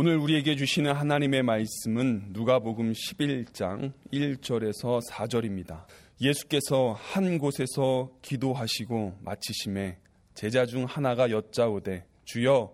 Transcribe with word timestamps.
오늘 0.00 0.16
우리에게 0.16 0.54
주시는 0.54 0.92
하나님의 0.92 1.42
말씀은 1.42 2.26
누가복음 2.28 2.92
11장 2.92 3.92
1절에서 4.12 5.04
4절입니다. 5.04 5.86
예수께서 6.20 6.92
한 6.92 7.36
곳에서 7.36 8.12
기도하시고 8.22 9.14
마치심에 9.22 9.98
제자 10.34 10.66
중 10.66 10.84
하나가 10.84 11.32
여짜오되 11.32 12.04
주여 12.26 12.72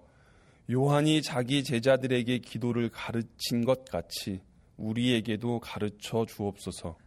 요한이 0.71 1.23
자기 1.23 1.65
제자들에게 1.65 2.41
기도를 2.41 2.91
가르친 2.91 3.65
것 3.65 3.87
같이 3.87 4.43
우리에게도 4.77 5.61
가르쳐 5.61 6.27
주옵소서. 6.27 6.99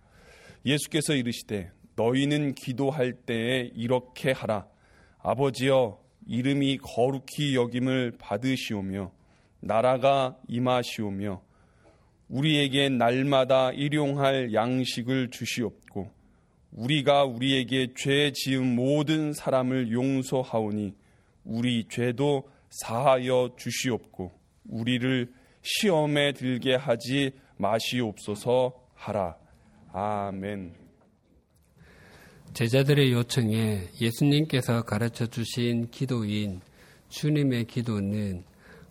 예수께서 0.65 1.13
이르시되 1.13 1.69
너희는 1.95 2.55
기도할 2.55 3.13
때에 3.13 3.69
이렇게 3.75 4.31
하라. 4.31 4.65
아버지여 5.19 5.99
이름이 6.25 6.79
거룩히 6.79 7.55
여김을 7.55 8.13
받으시오며 8.17 9.15
나라가 9.59 10.37
임하시오며 10.47 11.41
우리에게 12.29 12.89
날마다 12.89 13.71
일용할 13.71 14.53
양식을 14.53 15.29
주시옵고 15.29 16.11
우리가 16.71 17.23
우리에게 17.23 17.93
죄 17.95 18.31
지은 18.31 18.75
모든 18.75 19.33
사람을 19.33 19.91
용서하오니 19.91 20.93
우리 21.45 21.87
죄도 21.87 22.49
사하여 22.69 23.55
주시옵고 23.57 24.31
우리를 24.65 25.31
시험에 25.61 26.33
들게 26.33 26.75
하지 26.75 27.31
마시옵소서 27.57 28.73
하라. 28.93 29.37
아멘. 29.93 30.73
제자들의 32.53 33.11
요청에 33.11 33.89
예수님께서 33.99 34.83
가르쳐 34.83 35.25
주신 35.25 35.89
기도인 35.89 36.61
주님의 37.09 37.65
기도는 37.65 38.43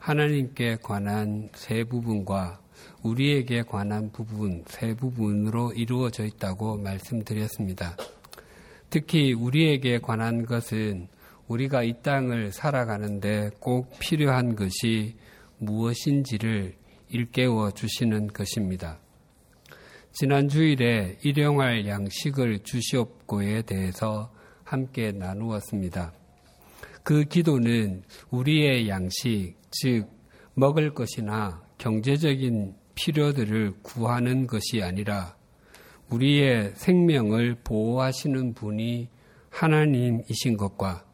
하나님께 0.06 0.76
관한 0.84 1.48
세 1.56 1.82
부분과 1.82 2.60
우리에게 3.02 3.62
관한 3.62 4.12
부분 4.12 4.62
세 4.68 4.94
부분으로 4.94 5.72
이루어져 5.72 6.24
있다고 6.24 6.76
말씀드렸습니다. 6.76 7.96
특히 8.88 9.32
우리에게 9.32 9.98
관한 9.98 10.46
것은 10.46 11.08
우리가 11.48 11.82
이 11.82 11.94
땅을 12.04 12.52
살아가는데 12.52 13.50
꼭 13.58 13.98
필요한 13.98 14.54
것이 14.54 15.16
무엇인지를 15.58 16.76
일깨워 17.08 17.72
주시는 17.72 18.28
것입니다. 18.28 19.00
지난 20.12 20.48
주일에 20.48 21.18
일용할 21.24 21.84
양식을 21.88 22.60
주시옵고에 22.60 23.62
대해서 23.62 24.32
함께 24.62 25.10
나누었습니다. 25.10 26.12
그 27.06 27.22
기도는 27.22 28.02
우리의 28.30 28.88
양식, 28.88 29.54
즉, 29.70 30.08
먹을 30.54 30.92
것이나 30.92 31.62
경제적인 31.78 32.74
필요들을 32.96 33.74
구하는 33.82 34.48
것이 34.48 34.82
아니라 34.82 35.36
우리의 36.10 36.72
생명을 36.74 37.58
보호하시는 37.62 38.54
분이 38.54 39.08
하나님이신 39.50 40.56
것과 40.56 41.04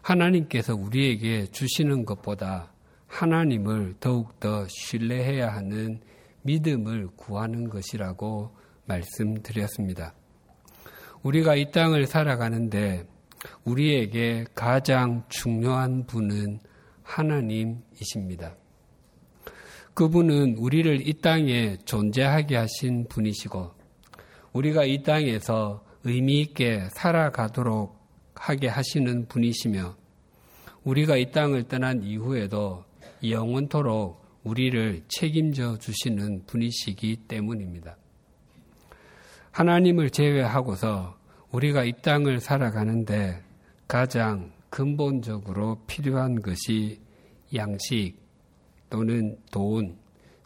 하나님께서 0.00 0.74
우리에게 0.74 1.46
주시는 1.52 2.04
것보다 2.04 2.72
하나님을 3.06 3.94
더욱더 4.00 4.66
신뢰해야 4.66 5.54
하는 5.54 6.00
믿음을 6.42 7.06
구하는 7.14 7.68
것이라고 7.68 8.56
말씀드렸습니다. 8.86 10.14
우리가 11.22 11.54
이 11.54 11.70
땅을 11.70 12.08
살아가는데 12.08 13.11
우리에게 13.64 14.46
가장 14.54 15.24
중요한 15.28 16.06
분은 16.06 16.60
하나님이십니다. 17.02 18.56
그분은 19.94 20.56
우리를 20.56 21.06
이 21.06 21.12
땅에 21.20 21.76
존재하게 21.84 22.56
하신 22.56 23.08
분이시고 23.08 23.72
우리가 24.52 24.84
이 24.84 25.02
땅에서 25.02 25.84
의미 26.04 26.40
있게 26.40 26.88
살아가도록 26.92 28.00
하게 28.34 28.68
하시는 28.68 29.26
분이시며 29.28 29.96
우리가 30.84 31.16
이 31.16 31.30
땅을 31.30 31.64
떠난 31.64 32.02
이후에도 32.02 32.84
영원토록 33.24 34.22
우리를 34.42 35.02
책임져 35.08 35.78
주시는 35.78 36.46
분이시기 36.46 37.16
때문입니다. 37.28 37.96
하나님을 39.52 40.10
제외하고서 40.10 41.21
우리가 41.52 41.84
이 41.84 41.92
땅을 42.02 42.40
살아가는데 42.40 43.42
가장 43.86 44.52
근본적으로 44.70 45.82
필요한 45.86 46.40
것이 46.40 46.98
양식 47.54 48.14
또는 48.88 49.36
돈, 49.50 49.98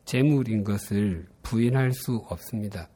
재물인 0.04 0.64
것을 0.64 1.26
부인할 1.42 1.92
수 1.92 2.16
없습니다. 2.28 2.88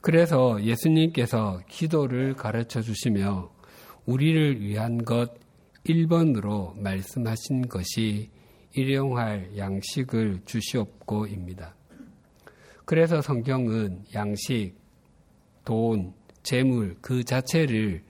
그래서 0.00 0.62
예수님께서 0.62 1.60
기도를 1.68 2.34
가르쳐 2.34 2.80
주시며 2.80 3.50
우리를 4.06 4.62
위한 4.62 5.04
것 5.04 5.34
1번으로 5.84 6.78
말씀하신 6.80 7.68
것이 7.68 8.30
일용할 8.72 9.56
양식을 9.58 10.40
주시옵고입니다. 10.46 11.74
그래서 12.86 13.20
성경은 13.20 14.04
양식, 14.14 14.74
돈, 15.64 16.14
재물 16.42 16.96
그 17.00 17.24
자체를 17.24 18.02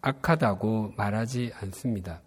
악하다고 0.00 0.94
말하지 0.96 1.52
않습니다. 1.60 2.22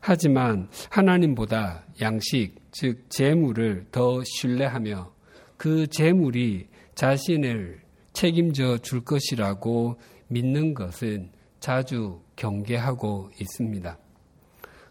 하지만 0.00 0.68
하나님보다 0.90 1.84
양식, 2.00 2.56
즉 2.72 3.08
재물을 3.08 3.86
더 3.92 4.22
신뢰하며 4.24 5.12
그 5.56 5.86
재물이 5.86 6.68
자신을 6.96 7.80
책임져 8.12 8.78
줄 8.78 9.04
것이라고 9.04 10.00
믿는 10.26 10.74
것은 10.74 11.30
자주 11.60 12.20
경계하고 12.34 13.30
있습니다. 13.40 13.96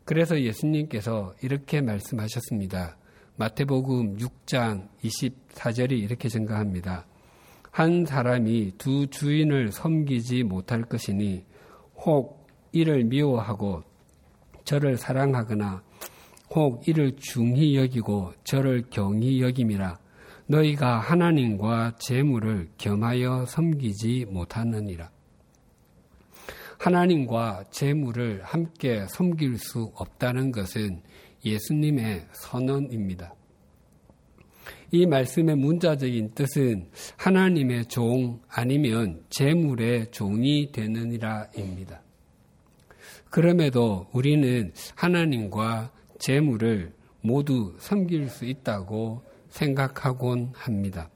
그래서 0.06 0.40
예수님께서 0.42 1.36
이렇게 1.42 1.82
말씀하셨습니다. 1.82 2.98
마태복음 3.36 4.18
6장 4.18 4.88
24절이 5.04 5.92
이렇게 5.92 6.30
증가합니다. 6.30 7.06
한 7.72 8.06
사람이 8.06 8.74
두 8.78 9.08
주인을 9.08 9.72
섬기지 9.72 10.44
못할 10.44 10.84
것이니 10.84 11.46
혹 11.96 12.48
이를 12.74 13.06
미워하고 13.06 13.84
저를 14.66 14.98
사랑하거나 14.98 15.82
혹 16.54 16.88
이를 16.88 17.16
중히 17.16 17.78
여기고 17.78 18.34
저를 18.44 18.84
경히 18.90 19.42
여김이라 19.42 19.98
너희가 20.48 21.00
하나님과 21.00 21.96
재물을 21.98 22.70
겸하여 22.78 23.46
섬기지 23.46 24.26
못하느니라. 24.30 25.10
하나님과 26.78 27.66
재물을 27.72 28.42
함께 28.44 29.06
섬길 29.08 29.58
수 29.60 29.94
없다는 29.96 30.52
것은 30.52 31.02
예수님의 31.46 32.28
선언입니다. 32.34 33.34
이 34.94 35.06
말씀의 35.06 35.56
문자적인 35.56 36.32
뜻은 36.36 36.90
하나님의 37.16 37.86
종 37.86 38.42
아니면 38.50 39.24
재물의 39.30 40.12
종이 40.12 40.72
되느니라입니다. 40.74 42.02
그럼에도 43.30 44.08
우리는 44.12 44.74
하나님과 44.96 45.92
재물을 46.20 46.94
모두 47.22 47.74
섬길 47.80 48.28
수 48.28 48.44
있다고 48.44 49.24
생각하곤 49.48 50.52
합니다. 50.54 51.10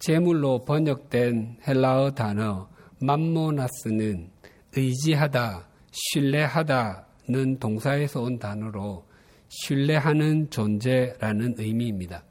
재물로 0.00 0.64
번역된 0.64 1.58
헬라어 1.68 2.12
단어 2.12 2.68
맘모나스는 3.00 4.30
의지하다, 4.74 5.68
신뢰하다는 5.92 7.58
동사에서 7.60 8.22
온 8.22 8.38
단어로 8.38 9.06
신뢰하는 9.48 10.50
존재라는 10.50 11.54
의미입니다. 11.58 12.24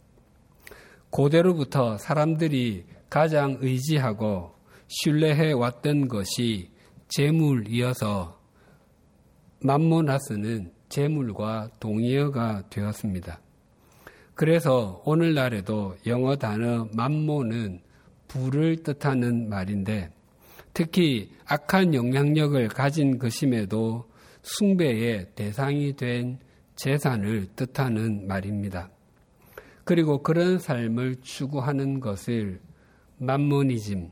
고대로부터 1.09 1.97
사람들이 1.97 2.85
가장 3.09 3.57
의지하고 3.61 4.53
신뢰해 4.87 5.53
왔던 5.53 6.07
것이 6.07 6.71
재물이어서 7.09 8.39
맘모나스는 9.61 10.71
재물과 10.89 11.69
동의어가 11.79 12.63
되었습니다. 12.69 13.39
그래서 14.35 15.01
오늘날에도 15.05 15.95
영어 16.07 16.35
단어 16.35 16.87
맘모는 16.93 17.81
부를 18.27 18.77
뜻하는 18.83 19.49
말인데 19.49 20.11
특히 20.73 21.31
악한 21.45 21.93
영향력을 21.93 22.67
가진 22.69 23.19
것임에도 23.19 24.05
숭배의 24.43 25.31
대상이 25.35 25.93
된 25.95 26.39
재산을 26.75 27.47
뜻하는 27.55 28.27
말입니다. 28.27 28.89
그리고 29.89 30.21
그런 30.21 30.59
삶을 30.59 31.15
추구하는 31.23 31.99
것을 31.99 32.61
만모니즘, 33.17 34.11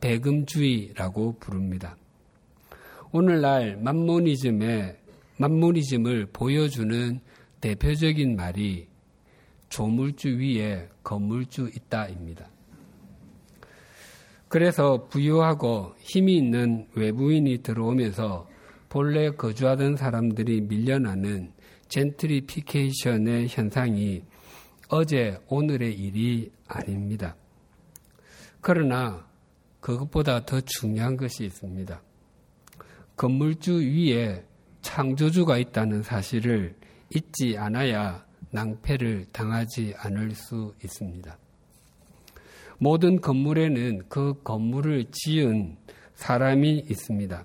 배금주의라고 0.00 1.36
부릅니다. 1.38 1.94
오늘날 3.12 3.76
만모니즘의 3.76 4.96
만모니즘을 5.36 6.28
보여주는 6.32 7.20
대표적인 7.60 8.34
말이 8.34 8.88
조물주 9.68 10.38
위에 10.38 10.88
건물주 11.02 11.70
있다입니다. 11.76 12.48
그래서 14.48 15.06
부유하고 15.08 15.96
힘이 15.98 16.38
있는 16.38 16.86
외부인이 16.94 17.58
들어오면서 17.58 18.48
본래 18.88 19.28
거주하던 19.28 19.96
사람들이 19.96 20.62
밀려나는 20.62 21.52
젠트리피케이션의 21.88 23.48
현상이 23.48 24.29
어제 24.92 25.38
오늘의 25.46 25.94
일이 25.94 26.50
아닙니다. 26.66 27.36
그러나 28.60 29.24
그것보다 29.80 30.44
더 30.44 30.60
중요한 30.60 31.16
것이 31.16 31.44
있습니다. 31.44 32.02
건물주 33.16 33.82
위에 33.82 34.44
창조주가 34.82 35.58
있다는 35.58 36.02
사실을 36.02 36.74
잊지 37.14 37.56
않아야 37.56 38.26
낭패를 38.50 39.26
당하지 39.30 39.94
않을 39.96 40.32
수 40.32 40.74
있습니다. 40.82 41.38
모든 42.78 43.20
건물에는 43.20 44.08
그 44.08 44.42
건물을 44.42 45.06
지은 45.12 45.76
사람이 46.16 46.86
있습니다. 46.90 47.44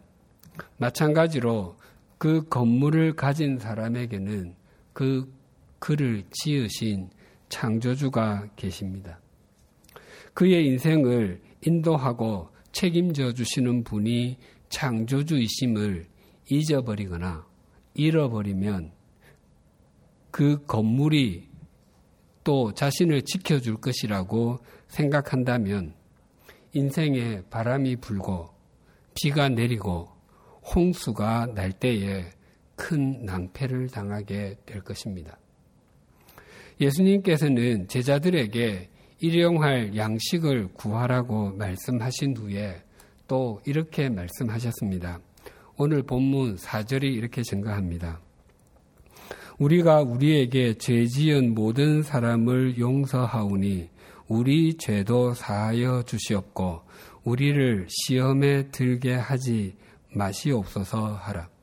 마찬가지로 0.78 1.78
그 2.18 2.48
건물을 2.50 3.16
가진 3.16 3.60
사람에게는 3.60 4.56
그 4.94 5.32
글을 5.78 6.24
지으신 6.32 7.12
창조주가 7.56 8.50
계십니다. 8.58 9.22
그의 10.34 10.66
인생을 10.66 11.42
인도하고 11.66 12.50
책임져 12.74 13.32
주시는 13.32 13.86
분이 13.86 14.38
창조주이심을 14.68 16.06
잊어버리거나 16.52 17.48
잃어버리면 17.94 18.92
그 20.32 20.66
건물이 20.66 21.48
또 22.44 22.74
자신을 22.74 23.22
지켜줄 23.22 23.78
것이라고 23.78 24.60
생각한다면 24.90 25.94
인생에 26.74 27.44
바람이 27.50 27.96
불고 28.02 28.50
비가 29.14 29.48
내리고 29.48 30.10
홍수가 30.76 31.54
날 31.56 31.72
때에 31.72 32.26
큰 32.76 33.24
낭패를 33.24 33.88
당하게 33.88 34.58
될 34.66 34.82
것입니다. 34.82 35.40
예수님께서는 36.80 37.88
제자들에게 37.88 38.90
일용할 39.20 39.96
양식을 39.96 40.70
구하라고 40.74 41.52
말씀하신 41.52 42.36
후에 42.38 42.84
또 43.28 43.62
이렇게 43.66 44.10
말씀하셨습니다. 44.10 45.20
오늘 45.78 46.04
본문 46.04 46.56
4절이 46.58 47.04
이렇게 47.04 47.42
증가합니다. 47.42 48.22
우리가 49.58 50.02
우리에게 50.02 50.76
죄 50.78 51.06
지은 51.06 51.54
모든 51.54 52.04
사람을 52.04 52.78
용서하오니 52.78 53.90
우리 54.28 54.76
죄도 54.78 55.34
사하여 55.34 56.04
주시옵고 56.04 56.82
우리를 57.24 57.88
시험에 57.90 58.70
들게 58.70 59.14
하지 59.14 59.76
마시옵소서 60.14 61.16
하라. 61.16 61.55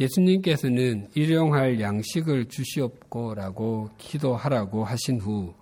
예수님께서는 0.00 1.08
일용할 1.14 1.80
양식을 1.80 2.46
주시옵고라고 2.46 3.90
기도하라고 3.98 4.84
하신 4.84 5.20
후 5.20 5.54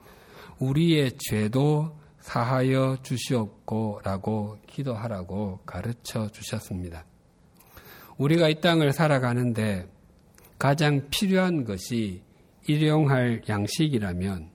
우리의 0.58 1.12
죄도 1.18 1.96
사하여 2.20 2.98
주시옵고라고 3.02 4.58
기도하라고 4.66 5.60
가르쳐 5.64 6.28
주셨습니다. 6.28 7.04
우리가 8.18 8.48
이 8.48 8.60
땅을 8.60 8.92
살아가는데 8.92 9.86
가장 10.58 11.08
필요한 11.10 11.64
것이 11.64 12.22
일용할 12.66 13.42
양식이라면 13.48 14.50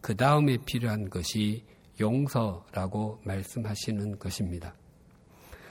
그 0.00 0.16
다음에 0.16 0.58
필요한 0.64 1.10
것이 1.10 1.64
용서라고 1.98 3.20
말씀하시는 3.24 4.18
것입니다. 4.18 4.74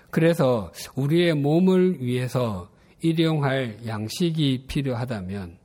그래서 0.09 0.73
우리의 0.95 1.35
몸을 1.35 2.01
위해서 2.01 2.69
일용할 3.06 3.86
양식이 3.86 4.66
필요하다면 4.68 5.60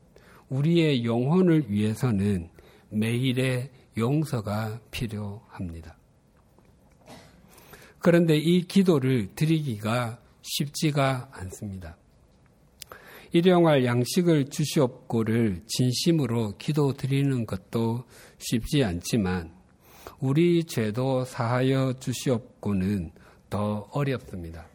우리의 0.50 1.06
영혼을 1.06 1.70
위해서는 1.70 2.50
매일의 2.90 3.70
용서가 3.96 4.78
필요합니다. 4.90 5.96
그런데 7.98 8.36
이 8.36 8.66
기도를 8.66 9.30
드리기가 9.34 10.18
쉽지가 10.42 11.30
않습니다. 11.32 11.96
일용할 13.32 13.86
양식을 13.86 14.50
주시옵고를 14.50 15.62
진심으로 15.66 16.58
기도 16.58 16.92
드리는 16.92 17.46
것도 17.46 18.04
쉽지 18.36 18.84
않지만 18.84 19.50
우리 20.18 20.64
죄도 20.64 21.24
사하여 21.24 21.94
주시옵고는 22.00 23.12
더 23.48 23.88
어렵습니다. 23.92 24.66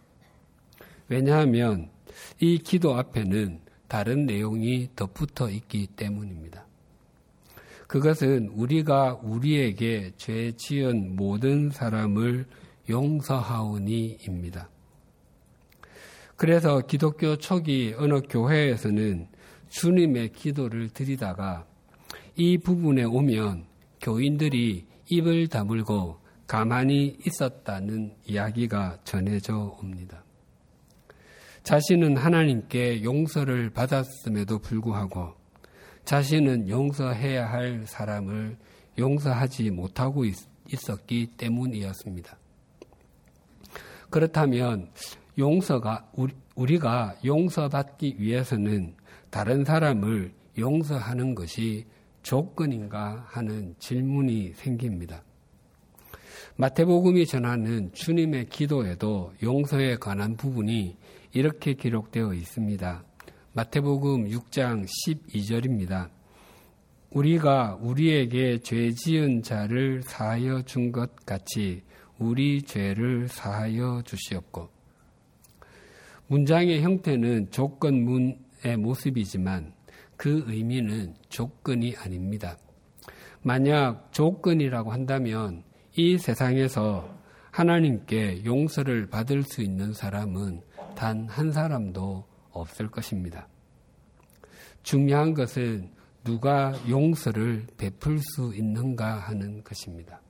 왜냐하면 1.08 1.94
이 2.40 2.58
기도 2.58 2.96
앞에는 2.96 3.60
다른 3.88 4.26
내용이 4.26 4.90
덧붙어 4.96 5.50
있기 5.50 5.88
때문입니다. 5.96 6.66
그것은 7.88 8.50
우리가 8.50 9.20
우리에게 9.22 10.14
죄 10.18 10.52
지은 10.54 11.16
모든 11.16 11.70
사람을 11.70 12.46
용서하오니입니다. 12.90 14.70
그래서 16.36 16.82
기독교 16.82 17.38
초기 17.38 17.94
어느 17.98 18.22
교회에서는 18.22 19.28
주님의 19.70 20.34
기도를 20.34 20.90
드리다가 20.90 21.66
이 22.36 22.58
부분에 22.58 23.04
오면 23.04 23.66
교인들이 24.02 24.86
입을 25.10 25.48
다물고 25.48 26.20
가만히 26.48 27.18
있었다는 27.26 28.16
이야기가 28.26 29.00
전해져 29.04 29.78
옵니다. 29.82 30.25
자신은 31.66 32.16
하나님께 32.18 33.04
용서를 33.04 33.72
받았음에도 33.72 34.60
불구하고 34.60 35.34
자신은 36.06 36.70
용서해야 36.70 37.52
할 37.52 37.86
사람을 37.88 38.56
용서하지 39.00 39.72
못하고 39.72 40.26
있었기 40.68 41.32
때문이었습니다. 41.38 42.38
그렇다면 44.12 44.92
용서가 45.40 46.12
우리가 46.54 47.16
용서받기 47.26 48.18
위해서는 48.20 48.94
다른 49.32 49.66
사람을 49.66 50.34
용서하는 50.60 51.34
것이 51.34 51.88
조건인가 52.22 53.26
하는 53.28 53.74
질문이 53.80 54.54
생깁니다. 54.54 55.24
마태복음이 56.58 57.26
전하는 57.26 57.92
주님의 57.92 58.50
기도에도 58.50 59.34
용서에 59.42 59.96
관한 59.96 60.38
부분이 60.38 60.96
이렇게 61.36 61.74
기록되어 61.74 62.34
있습니다. 62.34 63.04
마태복음 63.52 64.30
6장 64.30 64.86
12절입니다. 64.88 66.10
우리가 67.12 67.78
우리에게 67.82 68.60
죄 68.60 68.92
지은 68.92 69.44
자를 69.44 70.02
사하여 70.02 70.62
준 70.62 70.94
것 70.94 71.14
같이 71.26 71.84
우리 72.20 72.62
죄를 72.62 73.28
사하여 73.28 74.04
주시옵고. 74.06 74.70
문장의 76.28 76.82
형태는 76.82 77.52
조건문의 77.52 78.78
모습이지만 78.78 79.74
그 80.16 80.46
의미는 80.48 81.16
조건이 81.28 81.98
아닙니다. 81.98 82.58
만약 83.42 84.08
조건이라고 84.14 84.90
한다면 84.90 85.64
이 85.98 86.18
세상에서 86.18 87.14
하나님께 87.52 88.46
용서를 88.46 89.08
받을 89.08 89.44
수 89.44 89.62
있는 89.62 89.92
사람은 89.92 90.62
단 90.96 91.28
한 91.28 91.52
사람도 91.52 92.26
없을 92.52 92.90
것입니다. 92.90 93.48
중요한 94.84 95.34
것은 95.34 95.92
누가 96.24 96.74
용서를 96.90 97.68
베풀 97.78 98.20
수 98.20 98.54
있는가 98.56 99.20
하는 99.20 99.64
것입니다. 99.64 100.22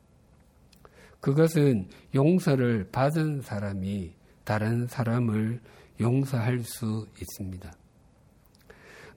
그것은 1.22 1.88
용서를 2.14 2.90
받은 2.92 3.42
사람이 3.42 4.14
다른 4.44 4.88
사람을 4.88 5.62
용서할 6.00 6.60
수 6.60 7.08
있습니다. 7.20 7.72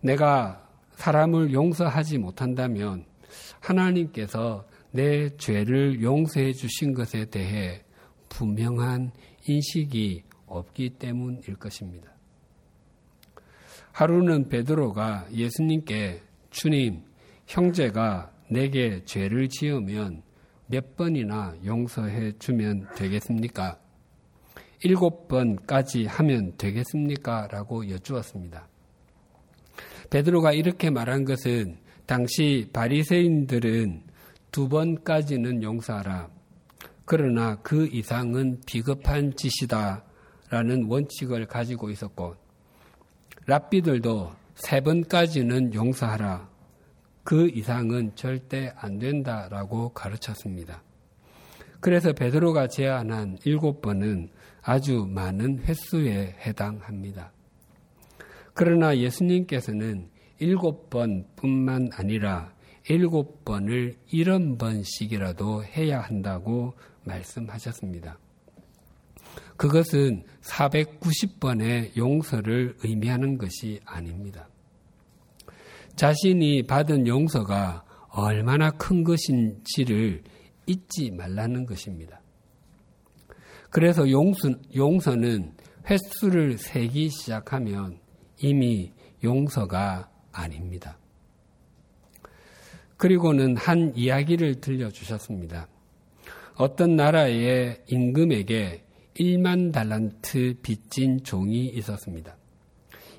내가 0.01 0.69
사람을 0.93 1.53
용서하지 1.53 2.19
못한다면 2.19 3.05
하나님께서 3.61 4.67
내 4.91 5.37
죄를 5.37 6.03
용서해 6.03 6.53
주신 6.53 6.95
것에 6.95 7.27
대해 7.27 7.83
분명한 8.29 9.13
인식이 9.47 10.23
없기 10.49 10.91
때문일 10.99 11.57
것입니다. 11.57 12.13
하루는 13.93 14.49
베드로가 14.49 15.29
예수님께 15.33 16.23
주님, 16.51 17.03
형제가 17.47 18.33
내게 18.51 19.05
죄를 19.05 19.49
지으면 19.49 20.23
몇 20.67 20.97
번이나 20.97 21.55
용서해 21.65 22.33
주면 22.39 22.87
되겠습니까? 22.95 23.79
일곱 24.83 25.27
번까지 25.27 26.07
하면 26.07 26.57
되겠습니까? 26.57 27.49
라고 27.51 27.89
여쭈었습니다. 27.89 28.69
베드로가 30.11 30.53
이렇게 30.53 30.91
말한 30.91 31.25
것은 31.25 31.79
당시 32.07 32.69
바리새인들은 32.73 34.03
두 34.51 34.69
번까지는 34.69 35.63
용서하라. 35.63 36.31
그러나 37.05 37.57
그 37.63 37.89
이상은 37.91 38.61
비겁한 38.67 39.33
짓이다 39.35 40.05
라는 40.51 40.85
원칙을 40.85 41.47
가지고 41.47 41.91
있었고 41.91 42.37
랍비들도 43.47 44.33
세 44.55 44.81
번까지는 44.81 45.75
용서하라. 45.75 46.49
그 47.23 47.49
이상은 47.49 48.13
절대 48.15 48.73
안 48.77 48.99
된다라고 48.99 49.91
가르쳤습니다. 49.91 50.83
그래서 51.81 52.13
베드로가 52.13 52.69
제안한 52.69 53.39
일곱 53.45 53.81
번은 53.81 54.31
아주 54.63 55.07
많은 55.09 55.61
횟수에 55.61 56.35
해당합니다. 56.45 57.33
그러나 58.55 58.97
예수님께서는 58.97 60.09
일곱 60.39 60.91
번뿐만 60.91 61.91
아니라 61.95 62.53
일곱 62.89 63.45
번을 63.45 63.97
일흔 64.11 64.59
번씩이라도 64.59 65.65
해야 65.65 66.01
한다고 66.01 66.75
말씀하셨습니다. 67.05 68.19
그것은 69.59 70.23
490번의 70.41 71.97
용서를 71.97 72.77
의미하는 72.85 73.37
것이 73.37 73.81
아닙니다. 73.85 74.49
자신이 75.97 76.63
받은 76.63 77.09
용서가 77.09 77.85
얼마나 78.11 78.71
큰 78.71 79.03
것인지를 79.03 80.23
잊지 80.67 81.11
말라는 81.11 81.67
것입니다. 81.67 82.21
그래서 83.71 84.09
용서, 84.09 84.49
용서는 84.77 85.53
횟수를 85.91 86.57
세기 86.57 87.09
시작하면 87.11 87.99
이미 88.41 88.93
용서가 89.25 90.09
아닙니다. 90.31 90.97
그리고는 92.97 93.57
한 93.57 93.93
이야기를 93.97 94.61
들려주셨습니다. 94.61 95.67
어떤 96.55 96.95
나라의 96.95 97.83
임금에게 97.89 98.85
1만 99.19 99.73
달란트 99.73 100.61
빚진 100.63 101.23
종이 101.25 101.67
있었습니다. 101.67 102.37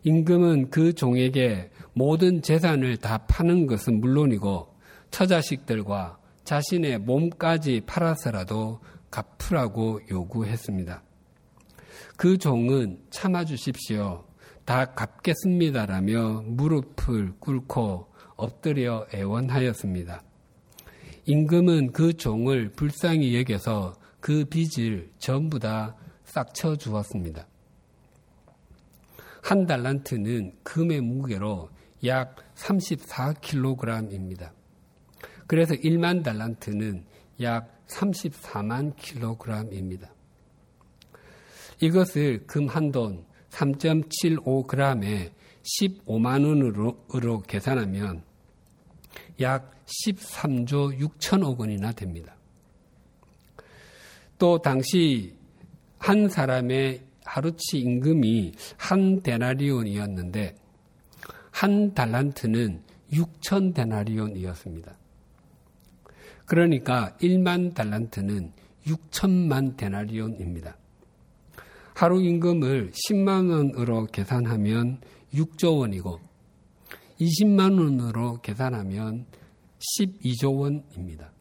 임금은 0.03 0.70
그 0.70 0.94
종에게 0.94 1.72
모든 1.94 2.41
재산을 2.41 2.98
다 2.98 3.25
파는 3.27 3.68
것은 3.68 4.00
물론이고 4.00 4.75
처자식들과 5.12 6.18
자신의 6.46 7.00
몸까지 7.00 7.82
팔아서라도 7.86 8.79
갚으라고 9.12 10.00
요구했습니다. 10.10 11.03
그 12.15 12.38
종은 12.38 13.00
참아주십시오. 13.10 14.25
다 14.65 14.94
갚겠습니다라며 14.94 16.44
무릎을 16.46 17.34
꿇고 17.39 18.08
엎드려 18.36 19.06
애원하였습니다. 19.13 20.24
임금은 21.25 21.91
그 21.91 22.13
종을 22.13 22.72
불쌍히 22.72 23.36
여겨서 23.38 23.94
그 24.19 24.45
빚을 24.45 25.11
전부 25.17 25.59
다 25.59 25.95
싹쳐 26.25 26.75
주었습니다. 26.77 27.47
한 29.41 29.65
달란트는 29.65 30.57
금의 30.63 31.01
무게로 31.01 31.69
약 32.05 32.35
34kg입니다. 32.55 34.51
그래서 35.47 35.73
1만 35.73 36.23
달란트는 36.23 37.05
약 37.41 37.85
34만 37.88 38.95
킬로그램입니다. 38.95 40.13
이것을 41.81 42.45
금 42.45 42.67
한 42.67 42.91
돈 42.91 43.25
3.75g에 43.49 45.31
15만 45.63 46.45
원으로 46.45 47.41
계산하면 47.41 48.23
약 49.41 49.71
13조 49.85 50.99
6천억 50.99 51.57
원이나 51.59 51.91
됩니다. 51.91 52.35
또 54.39 54.58
당시 54.60 55.36
한 55.98 56.29
사람의 56.29 57.03
하루치 57.25 57.77
임금이 57.77 58.53
한 58.77 59.22
데나리온이었는데 59.22 60.55
한 61.51 61.93
달란트는 61.93 62.81
6천 63.12 63.75
데나리온이었습니다. 63.75 64.98
그러니까 66.46 67.15
1만 67.22 67.75
달란트는 67.75 68.53
6천만 68.88 69.75
데나리온입니다. 69.75 70.77
하루 71.93 72.22
임금을 72.22 72.91
10만 72.91 73.51
원으로 73.51 74.05
계산하면 74.05 75.01
6조 75.34 75.79
원이고 75.79 76.19
20만 77.19 77.77
원으로 77.77 78.39
계산하면 78.41 79.25
12조 79.98 80.58
원입니다. 80.58 81.34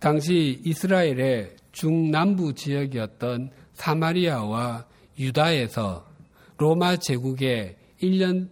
당시 0.00 0.58
이스라엘의 0.64 1.56
중남부 1.72 2.54
지역이었던 2.54 3.50
사마리아와 3.74 4.86
유다에서 5.18 6.08
로마 6.56 6.96
제국에 6.96 7.76
1년, 8.02 8.48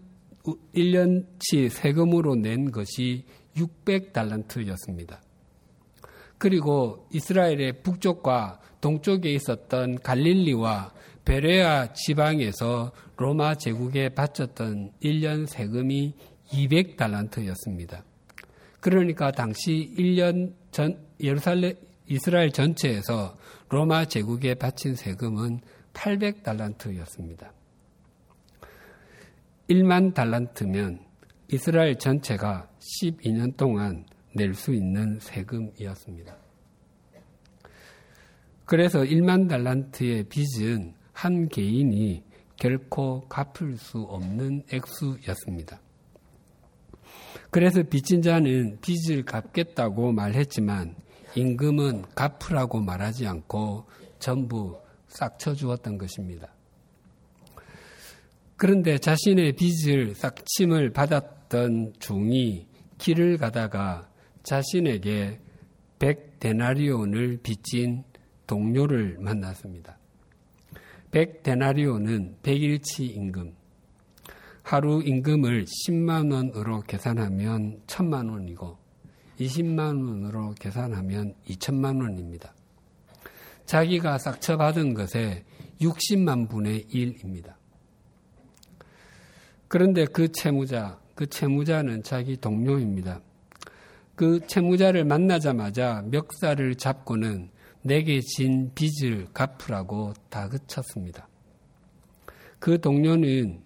1년치 0.75 1.71
세금으로 1.71 2.35
낸 2.35 2.71
것이 2.71 3.25
600달란트였습니다. 3.57 5.21
그리고 6.37 7.09
이스라엘의 7.13 7.83
북쪽과 7.83 8.61
동쪽에 8.83 9.31
있었던 9.31 10.01
갈릴리와 10.01 10.93
베레아 11.25 11.95
지방에서 11.95 12.93
로마 13.17 13.55
제국에 13.55 14.11
바쳤던 14.11 14.93
1년 15.03 15.47
세금이 15.47 16.15
200달란트였습니다. 16.53 18.03
그러니까 18.81 19.33
당시 19.33 19.93
1년 19.99 20.53
전 20.71 21.08
예루살렘 21.21 21.75
이스라엘 22.07 22.51
전체에서 22.53 23.37
로마 23.69 24.07
제국에 24.07 24.55
바친 24.55 24.95
세금은 24.95 25.61
800달란트였습니다. 25.93 27.51
1만 29.69 30.15
달란트면 30.15 31.01
이스라엘 31.51 31.99
전체가 31.99 32.69
12년 32.79 33.57
동안 33.57 34.05
낼 34.35 34.55
수 34.55 34.73
있는 34.73 35.19
세금이었습니다. 35.21 36.37
그래서 38.65 39.01
1만 39.01 39.49
달란트의 39.49 40.25
빚은 40.25 40.95
한 41.13 41.49
개인이 41.49 42.23
결코 42.57 43.27
갚을 43.29 43.77
수 43.77 44.01
없는 44.03 44.65
액수였습니다. 44.71 45.81
그래서 47.51 47.83
빚진 47.83 48.21
자는 48.21 48.79
빚을 48.81 49.25
갚겠다고 49.25 50.13
말했지만 50.13 50.95
임금은 51.35 52.03
갚으라고 52.15 52.81
말하지 52.81 53.27
않고 53.27 53.85
전부 54.19 54.81
싹 55.09 55.39
쳐주었던 55.39 55.99
것입니다. 55.99 56.49
그런데 58.57 58.99
자신의 58.99 59.53
빚을 59.53 60.15
싹침을 60.15 60.91
받았던 60.91 61.95
종이 62.01 62.67
길을 62.99 63.39
가다가 63.39 64.09
자신에게 64.43 65.41
백 65.99 66.41
데나리온을 66.41 67.39
빚진 67.43 68.05
동료를 68.47 69.19
만났습니다. 69.21 69.99
백 71.11 71.43
데나리온은 71.43 72.37
백일치 72.43 73.07
임금. 73.07 73.55
하루 74.63 75.03
임금을 75.03 75.65
10만 75.65 76.33
원으로 76.33 76.81
계산하면 76.83 77.83
1000만 77.87 78.31
원이고 78.31 78.77
20만 79.39 80.09
원으로 80.09 80.55
계산하면 80.59 81.35
2천만 81.49 82.01
원입니다. 82.01 82.55
자기가 83.67 84.19
싹쳐받은 84.19 84.95
것의 84.95 85.45
60만 85.81 86.49
분의 86.49 86.87
1입니다. 86.87 87.55
그런데 89.69 90.07
그 90.07 90.33
채무자, 90.33 90.99
그 91.15 91.27
채무자는 91.27 92.03
자기 92.03 92.37
동료입니다. 92.37 93.21
그 94.15 94.41
채무자를 94.47 95.05
만나자마자 95.05 96.03
멱살을 96.07 96.75
잡고는 96.77 97.51
내게 97.83 98.21
진 98.21 98.73
빚을 98.75 99.29
갚으라고 99.33 100.15
다그쳤습니다. 100.31 101.29
그 102.59 102.81
동료는 102.81 103.63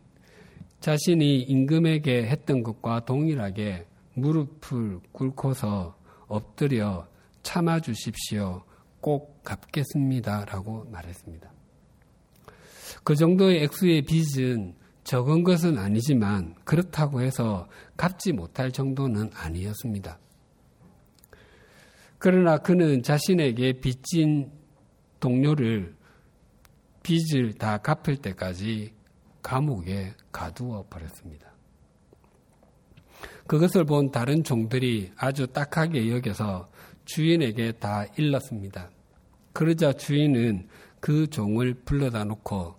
자신이 0.81 1.43
임금에게 1.43 2.25
했던 2.25 2.63
것과 2.63 3.05
동일하게 3.05 3.87
무릎을 4.15 5.01
꿇고서 5.13 5.97
엎드려 6.27 7.07
참아 7.43 7.81
주십시오. 7.81 8.65
꼭 9.01 9.43
갚겠습니다. 9.43 10.45
라고 10.47 10.85
말했습니다. 10.91 11.51
그 13.05 13.17
정도의 13.17 13.65
액수의 13.65 14.03
빚은 14.03 14.77
적은 15.05 15.43
것은 15.43 15.79
아니지만 15.79 16.55
그렇다고 16.65 17.21
해서 17.21 17.69
갚지 17.97 18.33
못할 18.33 18.71
정도는 18.71 19.31
아니었습니다. 19.35 20.19
그러나 22.19 22.59
그는 22.59 23.03
자신에게 23.03 23.81
빚진 23.81 24.53
동료를 25.19 25.97
빚을 27.03 27.55
다 27.55 27.79
갚을 27.79 28.19
때까지 28.19 28.95
감옥에 29.43 30.15
가두어 30.31 30.87
버렸습니다. 30.89 31.52
그것을 33.47 33.85
본 33.85 34.11
다른 34.11 34.45
종들이 34.45 35.13
아주 35.17 35.47
딱하게 35.47 36.11
여겨서 36.11 36.71
주인에게 37.05 37.73
다 37.73 38.07
일렀습니다. 38.17 38.91
그러자 39.53 39.93
주인은 39.93 40.69
그 41.01 41.29
종을 41.29 41.75
불러다 41.85 42.25
놓고 42.25 42.77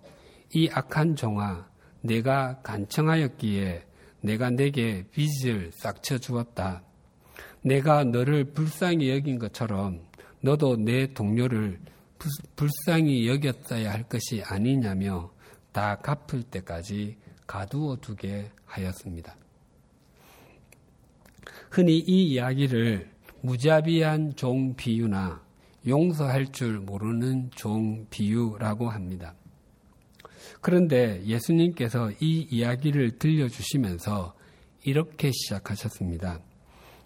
이 0.54 0.68
악한 0.72 1.16
종아 1.16 1.68
내가 2.00 2.60
간청하였기에 2.62 3.84
내가 4.22 4.50
내게 4.50 5.04
빚을 5.10 5.70
싹쳐 5.74 6.18
주었다. 6.18 6.82
내가 7.62 8.04
너를 8.04 8.44
불쌍히 8.52 9.10
여긴 9.10 9.38
것처럼 9.38 10.00
너도 10.40 10.76
내 10.76 11.12
동료를 11.12 11.80
불쌍히 12.56 13.28
여겼어야 13.28 13.92
할 13.92 14.02
것이 14.04 14.42
아니냐며 14.44 15.30
다 15.72 15.96
갚을 15.96 16.42
때까지 16.44 17.16
가두어 17.46 17.96
두게 18.00 18.50
하였습니다. 18.64 19.36
흔히 21.74 21.98
이 21.98 22.28
이야기를 22.28 23.10
무자비한 23.40 24.36
종 24.36 24.76
비유나 24.76 25.42
용서할 25.88 26.52
줄 26.52 26.78
모르는 26.78 27.50
종 27.56 28.06
비유라고 28.10 28.88
합니다. 28.88 29.34
그런데 30.60 31.20
예수님께서 31.24 32.12
이 32.20 32.46
이야기를 32.48 33.18
들려주시면서 33.18 34.36
이렇게 34.84 35.32
시작하셨습니다. 35.32 36.38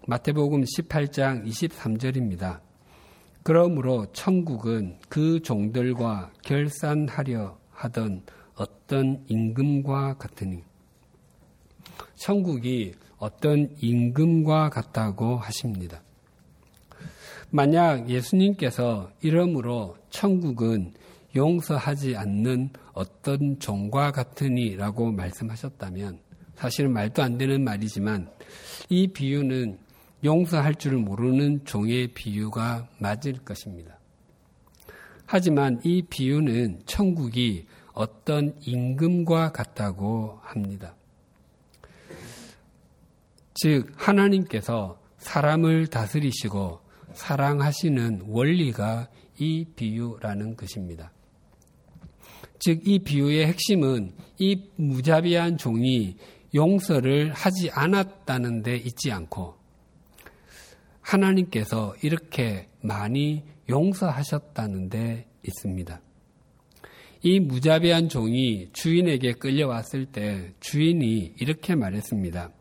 마태복음 0.07 0.61
18장 0.61 1.47
23절입니다. 1.47 2.61
그러므로 3.41 4.05
천국은 4.13 4.99
그 5.09 5.39
종들과 5.39 6.31
결산하려 6.43 7.57
하던 7.71 8.21
어떤 8.53 9.25
임금과 9.29 10.19
같으니 10.19 10.61
천국이 12.17 12.93
어떤 13.19 13.69
임금과 13.79 14.69
같다고 14.69 15.37
하십니다. 15.37 16.01
만약 17.51 18.09
예수님께서 18.09 19.11
이러므로 19.21 19.97
천국은 20.09 20.93
용서하지 21.35 22.15
않는 22.15 22.69
어떤 22.93 23.59
종과 23.59 24.11
같으니라고 24.11 25.11
말씀하셨다면 25.11 26.19
사실은 26.55 26.91
말도 26.91 27.21
안 27.21 27.37
되는 27.37 27.63
말이지만 27.63 28.29
이 28.89 29.07
비유는 29.07 29.79
용서할 30.23 30.75
줄 30.75 30.97
모르는 30.97 31.63
종의 31.65 32.09
비유가 32.09 32.87
맞을 32.97 33.33
것입니다. 33.45 33.97
하지만 35.25 35.79
이 35.83 36.01
비유는 36.01 36.81
천국이 36.85 37.67
어떤 37.93 38.55
임금과 38.61 39.51
같다고 39.51 40.39
합니다. 40.41 40.95
즉, 43.61 43.91
하나님께서 43.97 44.97
사람을 45.17 45.87
다스리시고 45.87 46.79
사랑하시는 47.11 48.23
원리가 48.27 49.09
이 49.37 49.65
비유라는 49.75 50.55
것입니다. 50.55 51.11
즉, 52.57 52.87
이 52.87 52.99
비유의 52.99 53.47
핵심은 53.47 54.13
이 54.37 54.69
무자비한 54.77 55.57
종이 55.57 56.15
용서를 56.55 57.33
하지 57.33 57.69
않았다는 57.71 58.63
데 58.63 58.77
있지 58.77 59.11
않고 59.11 59.55
하나님께서 61.01 61.95
이렇게 62.01 62.69
많이 62.81 63.43
용서하셨다는 63.67 64.87
데 64.87 65.27
있습니다. 65.45 66.01
이 67.23 67.41
무자비한 67.41 68.07
종이 68.07 68.69
주인에게 68.71 69.33
끌려왔을 69.33 70.05
때 70.05 70.53
주인이 70.61 71.33
이렇게 71.41 71.75
말했습니다. 71.75 72.53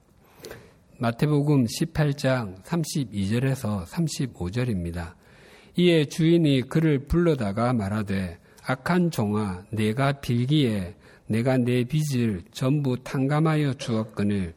마태복음 1.01 1.67
18장 1.67 2.61
32절에서 2.65 3.87
35절입니다. 3.87 5.15
이에 5.77 6.07
주인이 6.07 6.63
그를 6.63 7.07
불러다가 7.07 7.73
말하되 7.73 8.37
악한 8.65 9.13
종아 9.13 9.63
내가 9.71 10.15
빌기에 10.15 10.97
내가 11.29 11.57
내 11.57 11.85
빚을 11.85 12.43
전부 12.51 12.97
탕감하여 13.05 13.75
주었거늘 13.75 14.55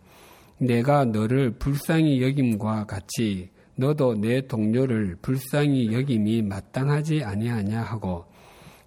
내가 0.57 1.05
너를 1.05 1.51
불쌍히 1.59 2.23
여김과 2.23 2.87
같이 2.87 3.51
너도 3.75 4.15
내 4.15 4.47
동료를 4.47 5.17
불쌍히 5.21 5.93
여김이 5.93 6.41
마땅하지 6.41 7.23
아니하냐 7.23 7.83
하고 7.83 8.25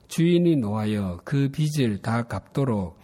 주인이 0.09 0.57
노하여 0.57 1.21
그 1.23 1.51
빚을 1.51 1.99
다 2.03 2.25
갚도록 2.25 2.99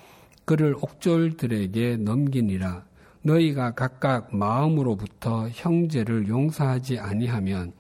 그를 0.45 0.75
옥졸들에게 0.75 1.99
넘기니라 1.99 2.90
너희가 3.23 3.73
각각 3.73 4.35
마음으로부터 4.35 5.49
형제를 5.51 6.29
용서하지 6.29 6.99
아니하면 6.99 7.73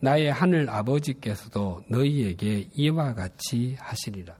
나의 0.00 0.32
하늘 0.32 0.68
아버지께서도 0.68 1.84
너희에게 1.88 2.68
이와 2.74 3.14
같이 3.14 3.76
하시리라. 3.78 4.36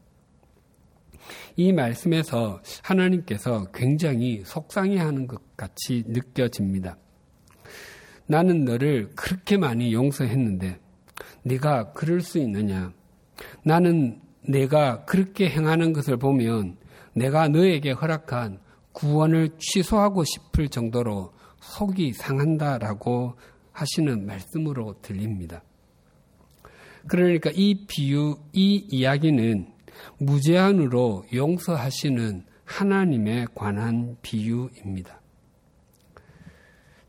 이 1.57 1.73
말씀에서 1.73 2.61
하나님께서 2.83 3.71
굉장히 3.73 4.43
속상해 4.45 4.99
하는 4.99 5.27
것 5.27 5.57
같이 5.57 6.05
느껴집니다. 6.07 6.99
나는 8.27 8.65
너를 8.65 9.11
그렇게 9.15 9.57
많이 9.57 9.93
용서했는데 9.93 10.79
네가 11.45 11.93
그럴 11.93 12.21
수 12.21 12.39
있느냐? 12.39 12.93
나는 13.65 14.21
내가 14.47 15.05
그렇게 15.05 15.49
행하는 15.49 15.93
것을 15.93 16.17
보면 16.17 16.77
내가 17.15 17.49
너에게 17.49 17.93
허락한 17.93 18.59
구원을 18.95 19.51
취소하고 19.59 20.25
싶을 20.25 20.69
정도로 20.69 21.35
속이 21.61 22.15
상한다라고 22.15 23.35
하시는 23.73 24.25
말씀으로 24.25 24.95
들립니다. 25.03 25.63
그러니까 27.07 27.51
이 27.53 27.87
비유, 27.87 28.39
이 28.53 28.87
이야기는 28.89 29.67
무제한으로 30.19 31.25
용서하시는 31.35 32.45
하나님에 32.65 33.47
관한 33.55 34.17
비유입니다. 34.23 35.21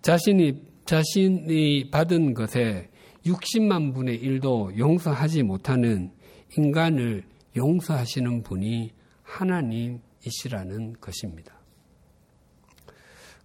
자신이, 0.02 0.62
자신이 0.86 1.90
받은 1.92 2.34
것에 2.34 2.90
60만 3.26 3.94
분의 3.94 4.22
1도 4.22 4.78
용서하지 4.78 5.44
못하는 5.44 6.12
인간을 6.58 7.24
용서하시는 7.56 8.44
분이 8.44 8.92
하나님이시라는 9.24 10.98
것입니다. 11.00 11.55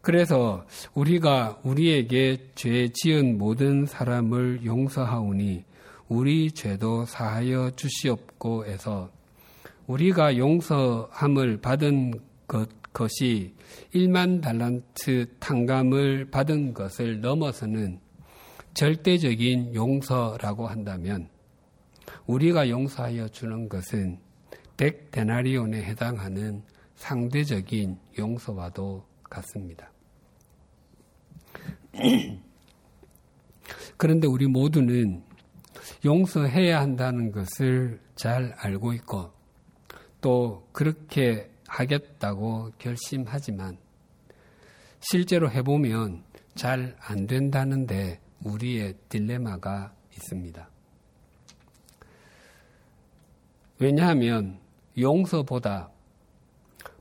그래서 0.01 0.65
우리가 0.95 1.61
우리에게 1.63 2.51
죄 2.55 2.89
지은 2.89 3.37
모든 3.37 3.85
사람을 3.85 4.65
용서하오니 4.65 5.65
우리 6.09 6.51
죄도 6.53 7.05
사하여 7.05 7.73
주시옵고 7.77 8.67
해서 8.67 9.11
우리가 9.87 10.37
용서함을 10.37 11.61
받은 11.61 12.21
것, 12.47 12.69
것이 12.93 13.55
1만 13.95 14.41
달란트 14.41 15.37
탕감을 15.39 16.31
받은 16.31 16.75
것을 16.75 17.21
넘어서는 17.21 18.01
절대적인 18.75 19.75
용서라고 19.75 20.67
한다면 20.67 21.29
우리가 22.27 22.69
용서하여 22.69 23.29
주는 23.29 23.69
것은 23.69 24.19
100데나리온에 24.77 25.75
해당하는 25.75 26.63
상대적인 26.97 27.99
용서와도 28.19 29.05
같습니다. 29.25 29.90
그런데 33.97 34.27
우리 34.27 34.47
모두는 34.47 35.23
용서해야 36.05 36.81
한다는 36.81 37.33
것을 37.33 38.01
잘 38.15 38.55
알고 38.59 38.93
있고 38.95 39.33
또 40.21 40.69
그렇게 40.73 41.51
하겠다고 41.67 42.73
결심하지만 42.79 43.79
실제로 45.01 45.51
해보면 45.51 46.25
잘 46.55 46.97
안 47.01 47.27
된다는데 47.27 48.21
우리의 48.45 48.95
딜레마가 49.09 49.95
있습니다. 50.13 50.69
왜냐하면 53.79 54.61
용서보다 54.99 55.91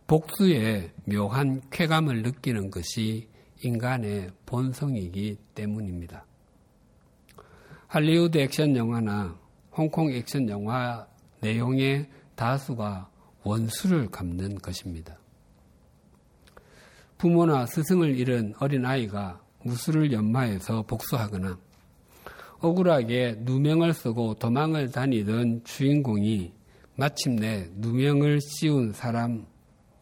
복수에 0.07 0.91
묘한 1.05 1.61
쾌감을 1.71 2.23
느끼는 2.23 2.71
것이 2.71 3.27
인간의 3.61 4.31
본성이기 4.45 5.37
때문입니다. 5.55 6.25
할리우드 7.87 8.37
액션 8.37 8.75
영화나 8.75 9.37
홍콩 9.71 10.11
액션 10.11 10.47
영화 10.49 11.07
내용의 11.41 12.09
다수가 12.35 13.09
원수를 13.43 14.09
갚는 14.09 14.55
것입니다. 14.55 15.17
부모나 17.17 17.65
스승을 17.65 18.17
잃은 18.17 18.53
어린아이가 18.59 19.41
무술을 19.63 20.11
연마해서 20.11 20.83
복수하거나 20.83 21.59
억울하게 22.59 23.37
누명을 23.39 23.93
쓰고 23.93 24.35
도망을 24.35 24.91
다니던 24.91 25.63
주인공이 25.63 26.53
마침내 26.95 27.69
누명을 27.75 28.39
씌운 28.41 28.91
사람의 28.93 29.45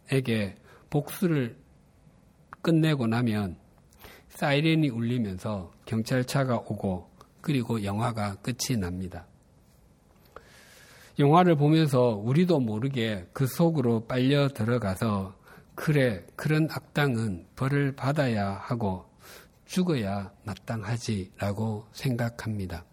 용사에게 0.07 0.55
복수를 0.89 1.57
끝내고 2.67 3.07
나면 3.07 3.55
사이렌이 4.27 4.89
울리면서 4.89 5.71
경찰차가 5.85 6.57
오고 6.57 7.09
그리고 7.39 7.81
영화가 7.81 8.35
끝이 8.41 8.77
납니다. 8.77 9.25
영화를 11.17 11.55
보면서 11.55 12.09
우리도 12.09 12.59
모르게 12.59 13.25
그 13.31 13.47
속으로 13.47 14.05
빨려 14.05 14.49
들어가서 14.49 15.33
그래, 15.75 16.25
그런 16.35 16.67
악당은 16.69 17.45
벌을 17.55 17.95
받아야 17.95 18.49
하고 18.51 19.05
죽어야 19.65 20.33
마땅하지라고 20.43 21.87
생각합니다. 21.93 22.83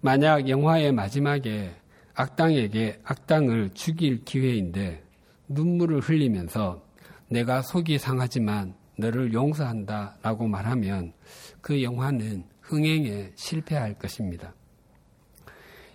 만약 0.00 0.48
영화의 0.48 0.92
마지막에 0.92 1.74
악당에게 2.14 3.00
악당을 3.04 3.72
죽일 3.74 4.24
기회인데 4.24 5.04
눈물을 5.48 6.00
흘리면서 6.00 6.85
내가 7.28 7.62
속이 7.62 7.98
상하지만 7.98 8.74
너를 8.98 9.32
용서한다 9.32 10.18
라고 10.22 10.46
말하면 10.46 11.12
그 11.60 11.82
영화는 11.82 12.44
흥행에 12.62 13.32
실패할 13.34 13.94
것입니다. 13.98 14.54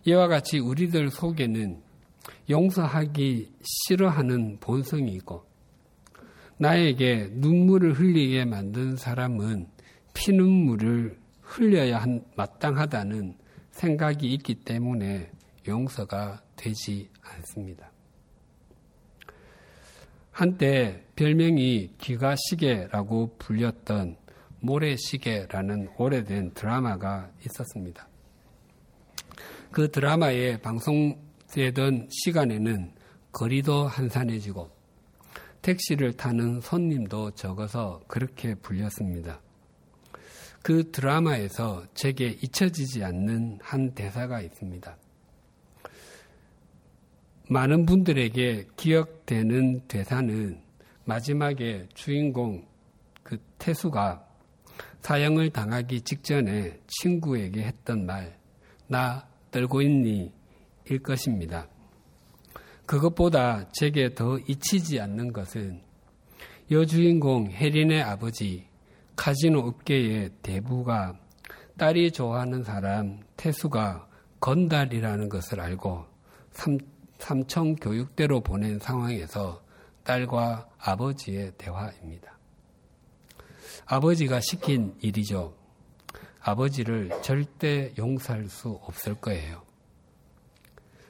이와 0.05 0.27
같이 0.27 0.59
우리들 0.59 1.09
속에는 1.09 1.81
용서하기 2.49 3.51
싫어하는 3.61 4.57
본성이 4.59 5.13
있고 5.13 5.45
나에게 6.57 7.29
눈물을 7.33 7.93
흘리게 7.93 8.45
만든 8.45 8.95
사람은 8.95 9.67
피눈물을 10.13 11.19
흘려야 11.41 11.99
한, 11.99 12.23
마땅하다는 12.35 13.35
생각이 13.71 14.31
있기 14.33 14.55
때문에 14.55 15.31
용서가 15.67 16.41
되지 16.55 17.09
않습니다. 17.21 17.90
한때 20.31 21.03
별명이 21.15 21.95
기가시계라고 21.97 23.37
불렸던 23.37 24.17
모래시계라는 24.61 25.89
오래된 25.97 26.53
드라마가 26.53 27.29
있었습니다. 27.45 28.07
그 29.71 29.91
드라마에 29.91 30.57
방송되던 30.61 32.09
시간에는 32.09 32.93
거리도 33.31 33.87
한산해지고 33.87 34.69
택시를 35.61 36.13
타는 36.13 36.61
손님도 36.61 37.31
적어서 37.31 38.01
그렇게 38.07 38.55
불렸습니다. 38.55 39.41
그 40.63 40.91
드라마에서 40.91 41.85
제게 41.93 42.27
잊혀지지 42.27 43.03
않는 43.03 43.59
한 43.61 43.93
대사가 43.93 44.41
있습니다. 44.41 44.97
많은 47.51 47.85
분들에게 47.85 48.67
기억되는 48.77 49.81
대사는 49.89 50.61
마지막에 51.03 51.85
주인공 51.93 52.65
그 53.23 53.37
태수가 53.57 54.25
사형을 55.01 55.49
당하기 55.49 55.99
직전에 55.99 56.79
친구에게 56.87 57.63
했던 57.63 58.05
말, 58.05 58.37
나 58.87 59.27
떨고 59.51 59.81
있니? 59.81 60.31
일 60.85 61.03
것입니다. 61.03 61.67
그것보다 62.85 63.67
제게 63.73 64.13
더 64.13 64.39
잊히지 64.47 65.01
않는 65.01 65.33
것은 65.33 65.81
여주인공 66.71 67.51
혜린의 67.51 68.01
아버지 68.01 68.65
카지노 69.17 69.59
업계의 69.59 70.29
대부가 70.41 71.19
딸이 71.77 72.13
좋아하는 72.13 72.63
사람 72.63 73.19
태수가 73.35 74.07
건달이라는 74.39 75.27
것을 75.27 75.59
알고 75.59 76.05
삼, 76.51 76.77
삼청 77.21 77.75
교육대로 77.75 78.41
보낸 78.41 78.79
상황에서 78.79 79.63
딸과 80.03 80.67
아버지의 80.79 81.53
대화입니다. 81.57 82.37
아버지가 83.85 84.39
시킨 84.41 84.95
일이죠. 85.01 85.55
아버지를 86.39 87.11
절대 87.21 87.93
용서할 87.97 88.49
수 88.49 88.69
없을 88.69 89.13
거예요. 89.13 89.61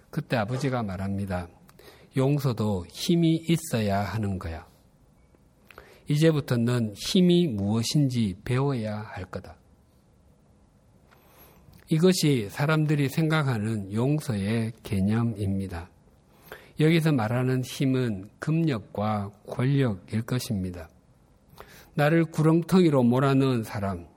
그때 0.10 0.36
아버지가 0.36 0.84
말합니다. 0.84 1.47
용서도 2.17 2.86
힘이 2.89 3.38
있어야 3.47 4.02
하는 4.02 4.38
거야. 4.38 4.67
이제부터 6.10 6.58
는 6.58 6.93
힘이 6.93 7.47
무엇인지 7.47 8.36
배워야 8.43 8.97
할 9.00 9.24
거다. 9.24 9.56
이것이 11.88 12.50
사람들이 12.50 13.08
생각하는 13.08 13.93
용서의 13.93 14.74
개념입니다. 14.84 15.89
여기서 16.82 17.12
말하는 17.12 17.63
힘은 17.63 18.30
금력과 18.39 19.32
권력일 19.48 20.24
것입니다. 20.24 20.89
나를 21.94 22.26
구렁텅이로 22.26 23.04
몰아넣은 23.04 23.63
사람, 23.63 24.08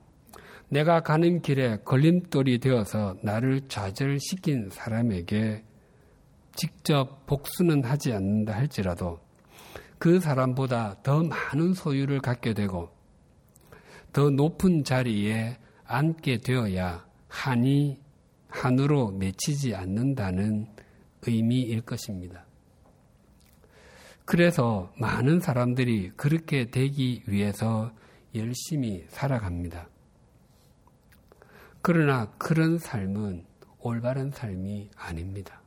내가 0.69 1.01
가는 1.01 1.41
길에 1.41 1.77
걸림돌이 1.85 2.59
되어서 2.59 3.15
나를 3.21 3.67
좌절시킨 3.67 4.69
사람에게 4.71 5.63
직접 6.55 7.25
복수는 7.27 7.83
하지 7.83 8.13
않는다 8.13 8.55
할지라도 8.55 9.19
그 9.99 10.19
사람보다 10.19 11.03
더 11.03 11.23
많은 11.23 11.73
소유를 11.73 12.19
갖게 12.19 12.53
되고 12.53 12.89
더 14.11 14.29
높은 14.29 14.83
자리에 14.83 15.57
앉게 15.83 16.39
되어야 16.39 17.05
한이 17.27 17.99
한으로 18.47 19.11
맺히지 19.11 19.75
않는다는 19.75 20.67
의미일 21.27 21.81
것입니다. 21.81 22.44
그래서 24.25 24.91
많은 24.97 25.39
사람들이 25.39 26.11
그렇게 26.15 26.69
되기 26.71 27.23
위해서 27.27 27.91
열심히 28.33 29.05
살아갑니다. 29.07 29.87
그러나 31.81 32.25
그런 32.39 32.79
삶은 32.79 33.45
올바른 33.79 34.31
삶이 34.31 34.89
아닙니다. 34.95 35.61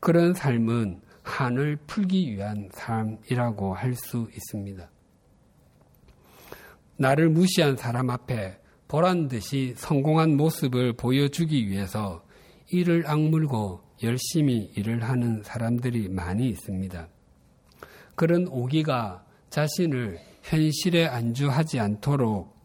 그런 0.00 0.34
삶은 0.34 1.00
한을 1.22 1.76
풀기 1.86 2.34
위한 2.34 2.68
삶이라고 2.72 3.74
할 3.74 3.94
수 3.94 4.28
있습니다. 4.34 4.90
나를 6.96 7.28
무시한 7.28 7.76
사람 7.76 8.10
앞에 8.10 8.60
보란 8.88 9.28
듯이 9.28 9.74
성공한 9.76 10.36
모습을 10.36 10.94
보여주기 10.94 11.68
위해서 11.68 12.24
이를 12.72 13.04
악물고 13.06 13.87
열심히 14.02 14.70
일을 14.76 15.02
하는 15.02 15.42
사람들이 15.42 16.08
많이 16.08 16.48
있습니다. 16.48 17.08
그런 18.14 18.46
오기가 18.48 19.24
자신을 19.50 20.18
현실에 20.42 21.06
안주하지 21.06 21.80
않도록 21.80 22.56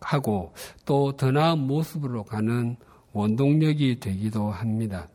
하고 0.00 0.52
또 0.84 1.12
더 1.16 1.30
나은 1.30 1.58
모습으로 1.58 2.24
가는 2.24 2.76
원동력이 3.12 4.00
되기도 4.00 4.50
합니다. 4.50 5.08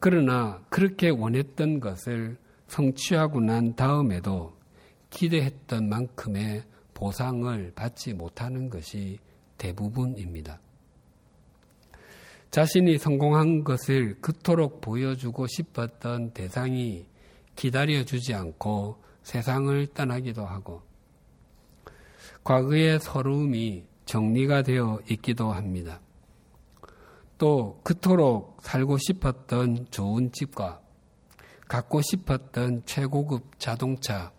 그러나 0.00 0.62
그렇게 0.70 1.10
원했던 1.10 1.80
것을 1.80 2.36
성취하고 2.68 3.40
난 3.40 3.74
다음에도 3.76 4.56
기대했던 5.10 5.88
만큼의 5.88 6.64
보상을 6.94 7.72
받지 7.74 8.14
못하는 8.14 8.68
것이 8.70 9.18
대부분입니다. 9.58 10.58
자신이 12.54 12.98
성공한 12.98 13.64
것을 13.64 14.20
그토록 14.20 14.80
보여주고 14.80 15.48
싶었던 15.48 16.30
대상이 16.34 17.04
기다려주지 17.56 18.32
않고 18.32 19.02
세상을 19.24 19.88
떠나기도 19.88 20.46
하고 20.46 20.82
과거의 22.44 23.00
서러움이 23.00 23.86
정리가 24.06 24.62
되어 24.62 25.00
있기도 25.10 25.50
합니다. 25.50 26.00
또 27.38 27.80
그토록 27.82 28.58
살고 28.62 28.98
싶었던 28.98 29.88
좋은 29.90 30.30
집과 30.30 30.80
갖고 31.66 32.02
싶었던 32.02 32.84
최고급 32.86 33.58
자동차 33.58 34.30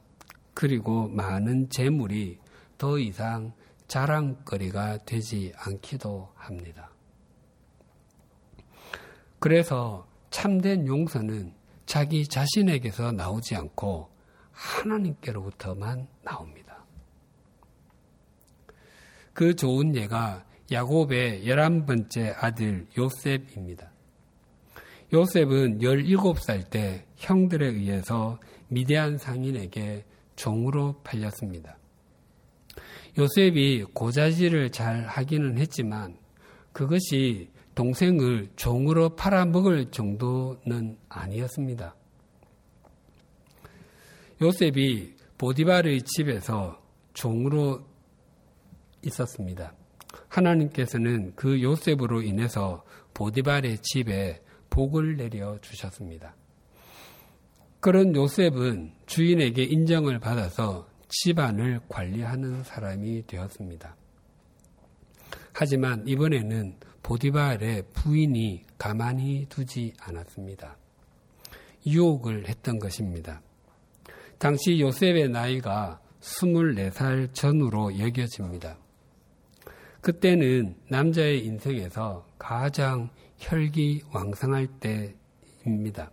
그리고 0.53 1.09
많은 1.09 1.69
재물이 1.69 2.39
더 2.77 2.97
이상 2.97 3.51
자랑거리가 3.89 4.99
되지 4.99 5.51
않기도 5.57 6.29
합니다. 6.35 6.94
그래서 9.45 10.07
참된 10.31 10.87
용서는 10.87 11.53
자기 11.85 12.27
자신에게서 12.27 13.11
나오지 13.11 13.55
않고 13.55 14.09
하나님께로부터만 14.51 16.07
나옵니다. 16.23 16.83
그 19.33 19.55
좋은 19.55 19.95
예가 19.95 20.43
야곱의 20.71 21.47
열한 21.47 21.85
번째 21.85 22.33
아들 22.39 22.87
요셉입니다. 22.97 23.91
요셉은 25.13 25.77
17살 25.77 26.71
때 26.71 27.05
형들에 27.15 27.67
의해서 27.67 28.39
미대한 28.67 29.19
상인에게 29.19 30.05
종으로 30.35 31.03
팔렸습니다. 31.03 31.77
요셉이 33.15 33.83
고자질을 33.93 34.71
잘 34.71 35.05
하기는 35.05 35.59
했지만 35.59 36.17
그것이 36.73 37.53
동생을 37.75 38.49
종으로 38.55 39.15
팔아먹을 39.15 39.91
정도는 39.91 40.97
아니었습니다. 41.09 41.95
요셉이 44.41 45.15
보디발의 45.37 46.01
집에서 46.03 46.81
종으로 47.13 47.85
있었습니다. 49.03 49.73
하나님께서는 50.29 51.33
그 51.35 51.61
요셉으로 51.61 52.21
인해서 52.21 52.83
보디발의 53.13 53.79
집에 53.81 54.41
복을 54.69 55.17
내려 55.17 55.59
주셨습니다. 55.61 56.35
그런 57.79 58.15
요셉은 58.15 58.93
주인에게 59.05 59.63
인정을 59.63 60.19
받아서 60.19 60.87
집안을 61.07 61.81
관리하는 61.87 62.63
사람이 62.63 63.27
되었습니다. 63.27 63.95
하지만 65.53 66.05
이번에는 66.07 66.75
보디발의 67.05 67.83
부인이 67.93 68.63
가만히 68.79 69.45
두지 69.47 69.93
않았습니다. 69.99 70.75
유혹을 71.85 72.47
했던 72.47 72.79
것입니다. 72.79 73.43
당시 74.39 74.79
요셉의 74.79 75.29
나이가 75.29 76.01
24살 76.19 77.31
전후로 77.31 77.99
여겨집니다. 77.99 78.79
그때는 80.01 80.75
남자의 80.89 81.45
인생에서 81.45 82.27
가장 82.39 83.11
혈기왕성할 83.37 84.67
때입니다. 84.79 86.09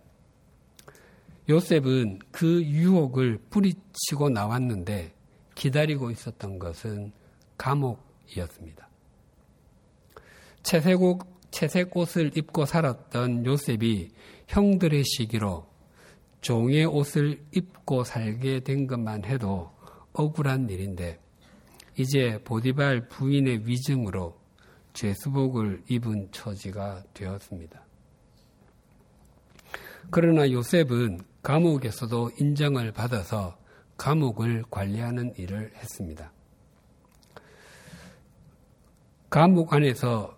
요셉은 1.49 2.19
그 2.31 2.61
유혹을 2.63 3.39
뿌리치고 3.49 4.29
나왔는데 4.29 5.11
기다리고 5.55 6.11
있었던 6.11 6.59
것은 6.59 7.11
감옥이었습니다. 7.57 8.92
채색옷, 10.63 11.19
채색 11.51 11.95
옷을 11.95 12.35
입고 12.35 12.65
살았던 12.65 13.45
요셉이 13.45 14.11
형들의 14.47 15.03
시기로 15.03 15.67
종의 16.41 16.85
옷을 16.85 17.45
입고 17.51 18.03
살게 18.03 18.61
된 18.61 18.87
것만 18.87 19.25
해도 19.25 19.71
억울한 20.13 20.69
일인데 20.69 21.19
이제 21.97 22.39
보디발 22.43 23.07
부인의 23.07 23.67
위증으로 23.67 24.37
죄수복을 24.93 25.83
입은 25.89 26.29
처지가 26.31 27.03
되었습니다. 27.13 27.83
그러나 30.09 30.49
요셉은 30.49 31.21
감옥에서도 31.41 32.31
인정을 32.39 32.91
받아서 32.91 33.57
감옥을 33.97 34.63
관리하는 34.69 35.33
일을 35.37 35.71
했습니다. 35.75 36.31
감옥 39.29 39.73
안에서 39.73 40.32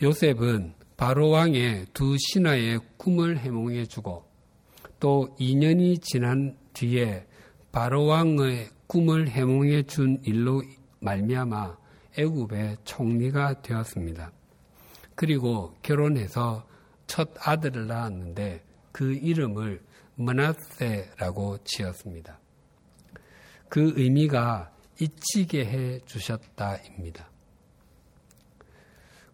요셉은 0.00 0.74
바로 0.96 1.30
왕의 1.30 1.86
두 1.92 2.16
신하의 2.18 2.80
꿈을 2.96 3.38
해몽해 3.38 3.86
주고 3.86 4.24
또 5.00 5.34
2년이 5.40 6.02
지난 6.02 6.56
뒤에 6.72 7.26
바로 7.72 8.06
왕의 8.06 8.68
꿈을 8.86 9.28
해몽해 9.28 9.82
준 9.84 10.20
일로 10.24 10.62
말미암아 11.00 11.76
애굽의 12.16 12.78
총리가 12.84 13.62
되었습니다. 13.62 14.32
그리고 15.14 15.74
결혼해서 15.82 16.66
첫 17.08 17.30
아들을 17.40 17.88
낳았는데 17.88 18.64
그 18.92 19.14
이름을 19.14 19.82
머나세라고 20.14 21.58
지었습니다. 21.64 22.38
그 23.68 23.92
의미가 23.96 24.72
잊히게 25.00 25.66
해 25.66 26.00
주셨다입니다. 26.00 27.27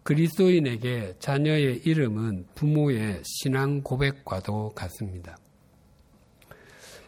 그리스도인에게 0.05 1.15
자녀의 1.17 1.77
이름은 1.83 2.45
부모의 2.53 3.23
신앙 3.25 3.81
고백과도 3.81 4.69
같습니다. 4.75 5.35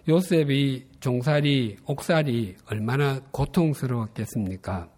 요셉이 0.10 0.88
종살이, 1.00 1.78
옥살이 1.86 2.56
얼마나 2.66 3.20
고통스러웠겠습니까? 3.32 4.90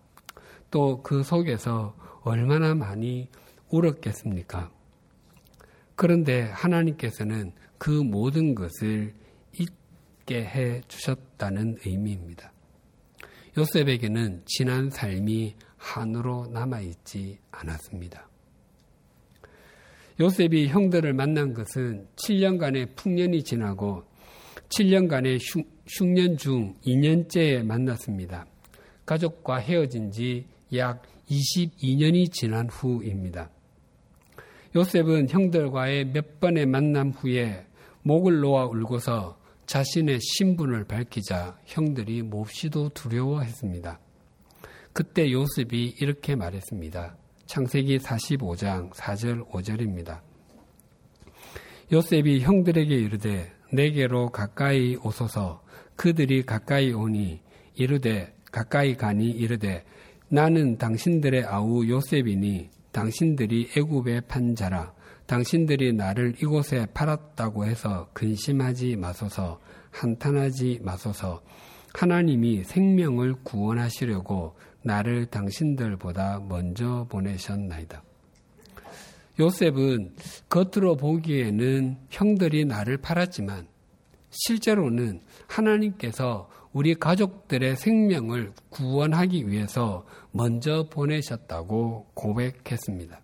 또 0.72 1.02
그 1.04 1.24
속에서 1.24 1.94
얼마나 2.22 2.74
많이 2.74 3.28
울었겠습니까? 3.70 4.72
그런데 5.96 6.44
하나님께서는 6.44 7.52
그 7.78 7.90
모든 7.90 8.56
것을 8.56 9.14
잊게 9.60 10.46
해 10.46 10.82
주셨다는 10.88 11.80
의미입니다. 11.86 12.54
요셉에게는 13.58 14.44
지난 14.46 14.90
삶이 14.90 15.56
한으로 15.80 16.46
남아있지 16.52 17.40
않았습니다. 17.50 18.30
요셉이 20.20 20.68
형들을 20.68 21.14
만난 21.14 21.54
것은 21.56 22.08
7년간의 22.16 22.96
풍년이 22.96 23.44
지나고 23.44 24.04
7년간의 24.68 25.40
흉년 25.88 26.38
중 26.38 26.76
2년째에 26.86 27.64
만났습니다. 27.64 28.46
가족과 29.06 29.58
헤어진 29.58 30.12
지 30.12 30.46
약 30.74 31.02
22년이 31.30 32.32
지난 32.32 32.70
후입니다. 32.70 33.50
요셉은 34.76 35.30
형들과의 35.30 36.12
몇 36.12 36.40
번의 36.40 36.68
만남 36.68 37.10
후에 37.10 37.66
목을 38.04 38.40
놓아 38.40 38.66
울고서 38.66 39.40
자신의 39.66 40.20
신분을 40.22 40.86
밝히자 40.86 41.58
형들이 41.66 42.22
몹시도 42.22 42.90
두려워했습니다. 42.90 44.00
그때 45.00 45.32
요셉이 45.32 45.96
이렇게 46.02 46.36
말했습니다. 46.36 47.16
창세기 47.46 48.00
45장 48.00 48.92
4절 48.92 49.50
5절입니다. 49.50 50.20
요셉이 51.90 52.42
형들에게 52.42 52.94
이르되 52.94 53.50
내게로 53.72 54.32
가까이 54.32 54.98
오소서 54.98 55.64
그들이 55.96 56.44
가까이 56.44 56.92
오니 56.92 57.40
이르되 57.76 58.36
가까이 58.52 58.98
가니 58.98 59.30
이르되 59.30 59.86
나는 60.28 60.78
당신들의 60.78 61.46
아우 61.46 61.88
요셉이니 61.88 62.70
당신들이 62.92 63.70
애굽의 63.78 64.24
판자라 64.28 64.94
당신들이 65.28 65.94
나를 65.94 66.36
이곳에 66.42 66.88
팔았다고 66.94 67.64
해서 67.64 68.10
근심하지 68.12 68.98
마소서 68.98 69.62
한탄하지 69.92 70.82
마소서 70.84 71.42
하나님이 71.94 72.66
생명을 72.66 73.36
구원하시려고 73.44 74.56
나를 74.90 75.28
당신들보다 75.28 76.40
먼저 76.50 77.06
보내셨나이다. 77.12 78.02
요셉은 79.40 80.16
겉으로 80.50 80.98
보기에는 80.98 81.98
형들이 82.10 82.66
나를 82.66 82.98
팔았지만 82.98 83.68
실제로는 84.32 85.22
하나님께서 85.48 86.50
우리 86.74 86.96
가족들의 86.96 87.76
생명을 87.76 88.52
구원하기 88.70 89.48
위해서 89.48 90.06
먼저 90.32 90.90
보내셨다고 90.90 92.08
고백했습니다. 92.16 93.22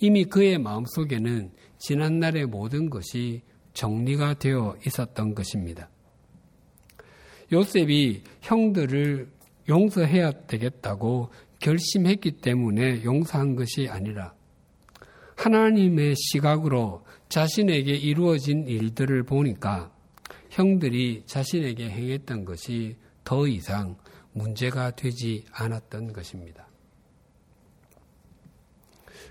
이미 0.00 0.24
그의 0.24 0.58
마음속에는 0.58 1.50
지난날의 1.78 2.46
모든 2.46 2.90
것이 2.90 3.42
정리가 3.72 4.34
되어 4.34 4.76
있었던 4.86 5.34
것입니다. 5.34 5.88
요셉이 7.52 8.22
형들을 8.40 9.30
용서해야 9.68 10.46
되겠다고 10.46 11.30
결심했기 11.58 12.32
때문에 12.40 13.04
용서한 13.04 13.56
것이 13.56 13.88
아니라 13.88 14.34
하나님의 15.36 16.14
시각으로 16.16 17.04
자신에게 17.28 17.92
이루어진 17.92 18.66
일들을 18.66 19.22
보니까 19.24 19.92
형들이 20.50 21.22
자신에게 21.26 21.88
행했던 21.88 22.44
것이 22.44 22.96
더 23.24 23.46
이상 23.46 23.96
문제가 24.32 24.90
되지 24.90 25.44
않았던 25.52 26.12
것입니다. 26.12 26.68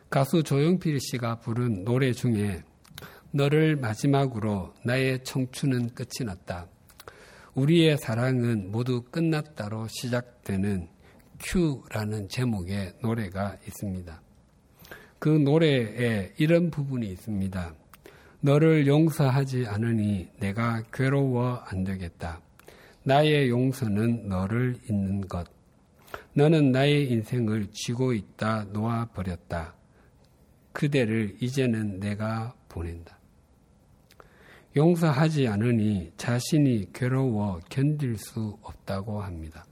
가수 0.10 0.44
조용필 0.44 1.00
씨가 1.00 1.40
부른 1.40 1.86
노래 1.86 2.12
중에 2.12 2.64
너를 3.32 3.78
마지막으로 3.78 4.74
나의 4.84 5.24
청춘은 5.24 5.94
끝이 5.94 6.26
났다. 6.26 6.68
우리의 7.56 7.98
사랑은 7.98 8.72
모두 8.72 9.04
끝났다로 9.04 9.88
시작되는 9.90 10.88
큐라는 11.40 12.30
제목의 12.30 12.94
노래가 13.02 13.58
있습니다. 13.68 14.22
그 15.20 15.30
노래에 15.30 16.34
이런 16.38 16.72
부분이 16.72 17.08
있습니다. 17.08 17.76
너를 18.40 18.88
용서하지 18.88 19.66
않으니 19.68 20.30
내가 20.40 20.82
괴로워 20.94 21.56
안 21.66 21.84
되겠다. 21.84 22.42
나의 23.04 23.50
용서는 23.50 24.30
너를 24.30 24.78
잊는 24.90 25.28
것. 25.28 25.48
너는 26.34 26.72
나의 26.72 27.12
인생을 27.12 27.68
쥐고 27.72 28.14
있다 28.14 28.66
놓아버렸다. 28.72 29.76
그대를 30.72 31.36
이제는 31.42 32.00
내가 32.00 32.56
보낸다. 32.70 33.21
용서하지 34.76 35.48
않으니 35.48 36.12
자신이 36.16 36.94
괴로워 36.94 37.60
견딜 37.70 38.18
수 38.18 38.58
없다고 38.62 39.22
합니다. 39.22 39.66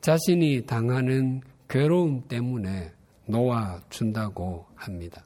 자신이 0.00 0.66
당하는 0.66 1.40
괴로움 1.68 2.26
때문에 2.28 2.92
놓아준다고 3.26 4.66
합니다. 4.74 5.24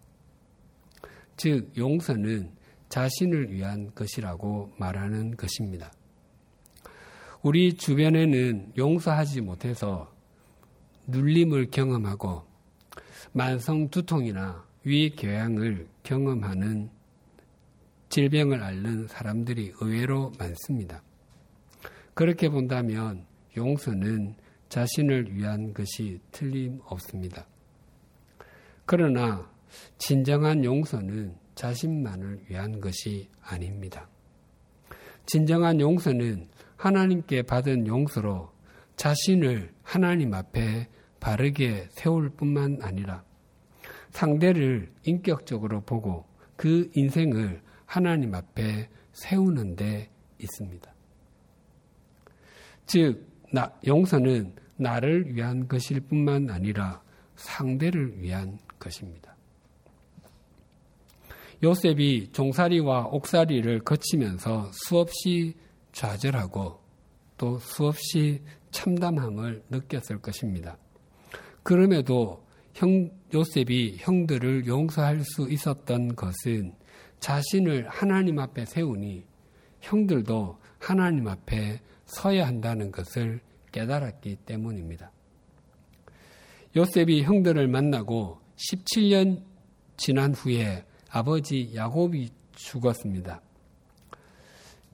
즉, 1.36 1.72
용서는 1.76 2.50
자신을 2.88 3.50
위한 3.50 3.92
것이라고 3.94 4.72
말하는 4.78 5.36
것입니다. 5.36 5.92
우리 7.42 7.74
주변에는 7.74 8.72
용서하지 8.76 9.42
못해서 9.42 10.10
눌림을 11.06 11.70
경험하고 11.70 12.44
만성 13.32 13.88
두통이나 13.90 14.64
위 14.84 15.10
교양을 15.10 15.88
경험하는 16.02 16.90
질병을 18.14 18.62
앓는 18.62 19.08
사람들이 19.08 19.72
의외로 19.80 20.30
많습니다. 20.38 21.02
그렇게 22.14 22.48
본다면 22.48 23.26
용서는 23.56 24.36
자신을 24.68 25.34
위한 25.34 25.74
것이 25.74 26.20
틀림없습니다. 26.30 27.44
그러나 28.86 29.50
진정한 29.98 30.64
용서는 30.64 31.34
자신만을 31.56 32.44
위한 32.48 32.80
것이 32.80 33.28
아닙니다. 33.42 34.08
진정한 35.26 35.80
용서는 35.80 36.48
하나님께 36.76 37.42
받은 37.42 37.88
용서로 37.88 38.52
자신을 38.94 39.72
하나님 39.82 40.34
앞에 40.34 40.86
바르게 41.18 41.88
세울 41.90 42.30
뿐만 42.30 42.78
아니라 42.80 43.24
상대를 44.12 44.92
인격적으로 45.02 45.80
보고 45.80 46.26
그 46.54 46.88
인생을 46.94 47.64
하나님 47.94 48.34
앞에 48.34 48.88
세우는 49.12 49.76
데 49.76 50.10
있습니다. 50.40 50.92
즉, 52.86 53.24
나, 53.52 53.72
용서는 53.86 54.52
나를 54.74 55.32
위한 55.32 55.68
것일 55.68 56.00
뿐만 56.00 56.50
아니라 56.50 57.00
상대를 57.36 58.20
위한 58.20 58.58
것입니다. 58.80 59.36
요셉이 61.62 62.32
종살이와 62.32 63.06
옥살이를 63.12 63.84
거치면서 63.84 64.72
수없이 64.72 65.54
좌절하고 65.92 66.80
또 67.38 67.58
수없이 67.60 68.42
참담함을 68.72 69.62
느꼈을 69.70 70.20
것입니다. 70.20 70.76
그럼에도 71.62 72.44
형, 72.74 73.08
요셉이 73.32 73.98
형들을 74.00 74.66
용서할 74.66 75.20
수 75.20 75.48
있었던 75.48 76.16
것은 76.16 76.74
자신을 77.24 77.88
하나님 77.88 78.38
앞에 78.38 78.66
세우니 78.66 79.24
형들도 79.80 80.58
하나님 80.78 81.26
앞에 81.26 81.80
서야 82.04 82.46
한다는 82.46 82.92
것을 82.92 83.40
깨달았기 83.72 84.36
때문입니다. 84.44 85.10
요셉이 86.76 87.22
형들을 87.22 87.66
만나고 87.66 88.40
17년 88.56 89.42
지난 89.96 90.34
후에 90.34 90.84
아버지 91.08 91.70
야곱이 91.74 92.28
죽었습니다. 92.56 93.40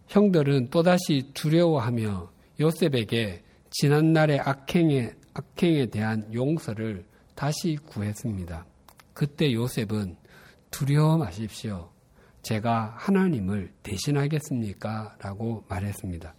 형들은 0.06 0.70
또다시 0.70 1.32
두려워하며 1.34 2.30
요셉에게 2.60 3.42
지난날의 3.70 4.38
악행에, 4.38 5.14
악행에 5.34 5.86
대한 5.86 6.32
용서를 6.32 7.04
다시 7.34 7.76
구했습니다. 7.86 8.66
그때 9.14 9.52
요셉은 9.52 10.16
두려워 10.70 11.18
마십시오. 11.18 11.90
제가 12.42 12.94
하나님을 12.96 13.72
대신하겠습니까? 13.82 15.16
라고 15.20 15.64
말했습니다. 15.68 16.34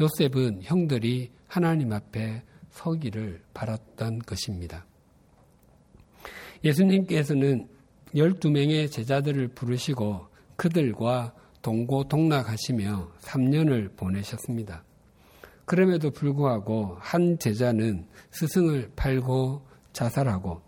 요셉은 0.00 0.60
형들이 0.62 1.32
하나님 1.48 1.92
앞에 1.92 2.42
서기를 2.70 3.42
바랐던 3.54 4.20
것입니다. 4.20 4.86
예수님께서는 6.64 7.68
12명의 8.14 8.90
제자들을 8.90 9.48
부르시고 9.48 10.26
그들과 10.56 11.34
동고동락하시며 11.62 13.12
3년을 13.20 13.96
보내셨습니다. 13.96 14.84
그럼에도 15.64 16.10
불구하고 16.10 16.96
한 17.00 17.38
제자는 17.38 18.06
스승을 18.30 18.92
팔고 18.94 19.66
자살하고 19.92 20.62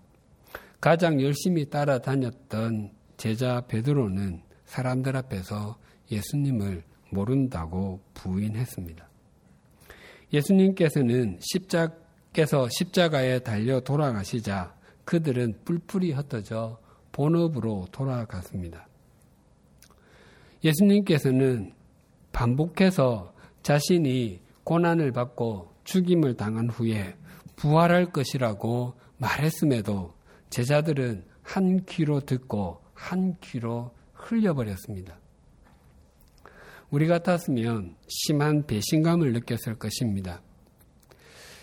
가장 0.81 1.21
열심히 1.21 1.69
따라다녔던 1.71 2.98
제자 3.19 3.61
베드로는 3.67 4.43
사람들 4.65 5.17
앞에서 5.17 5.77
예수님을 6.11 6.85
모른다고 7.11 8.01
부인했습니다. 8.15 9.07
예수님께서는 10.33 11.39
십자께서 11.41 12.69
십자가에 12.71 13.41
달려 13.41 13.81
돌아가시자 13.81 14.75
그들은 15.05 15.65
뿔뿔이 15.65 16.13
흩어져 16.13 16.79
본업으로 17.13 17.87
돌아갔습니다. 17.91 18.87
예수님께서는 20.63 21.73
반복해서 22.33 23.35
자신이 23.63 24.41
고난을 24.65 25.13
받고 25.13 25.73
죽임을 25.85 26.37
당한 26.37 26.69
후에 26.69 27.17
부활할 27.57 28.13
것이라고 28.13 28.95
말했음에도 29.17 30.15
제자들은 30.51 31.25
한 31.43 31.85
귀로 31.87 32.21
듣고 32.21 32.83
한 32.99 33.37
귀로 33.41 33.93
흘려버렸습니다. 34.13 35.19
우리 36.91 37.07
같았으면 37.07 37.95
심한 38.09 38.67
배신감을 38.67 39.33
느꼈을 39.35 39.77
것입니다. 39.79 40.43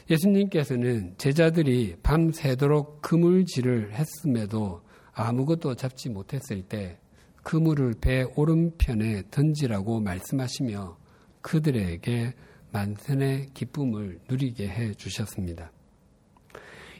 예수님께서는 0.10 1.16
제자들이 1.18 1.98
밤새도록 2.02 3.02
그물질을 3.02 3.92
했음에도 3.94 4.82
아무것도 5.14 5.76
잡지 5.76 6.10
못했을 6.10 6.62
때 6.64 7.00
그물을 7.44 7.96
배 8.00 8.24
오른편에 8.36 9.24
던지라고 9.30 10.00
말씀하시며 10.00 10.98
그들에게 11.42 12.34
만선의 12.72 13.48
기쁨을 13.54 14.20
누리게 14.30 14.68
해 14.68 14.94
주셨습니다. 14.94 15.72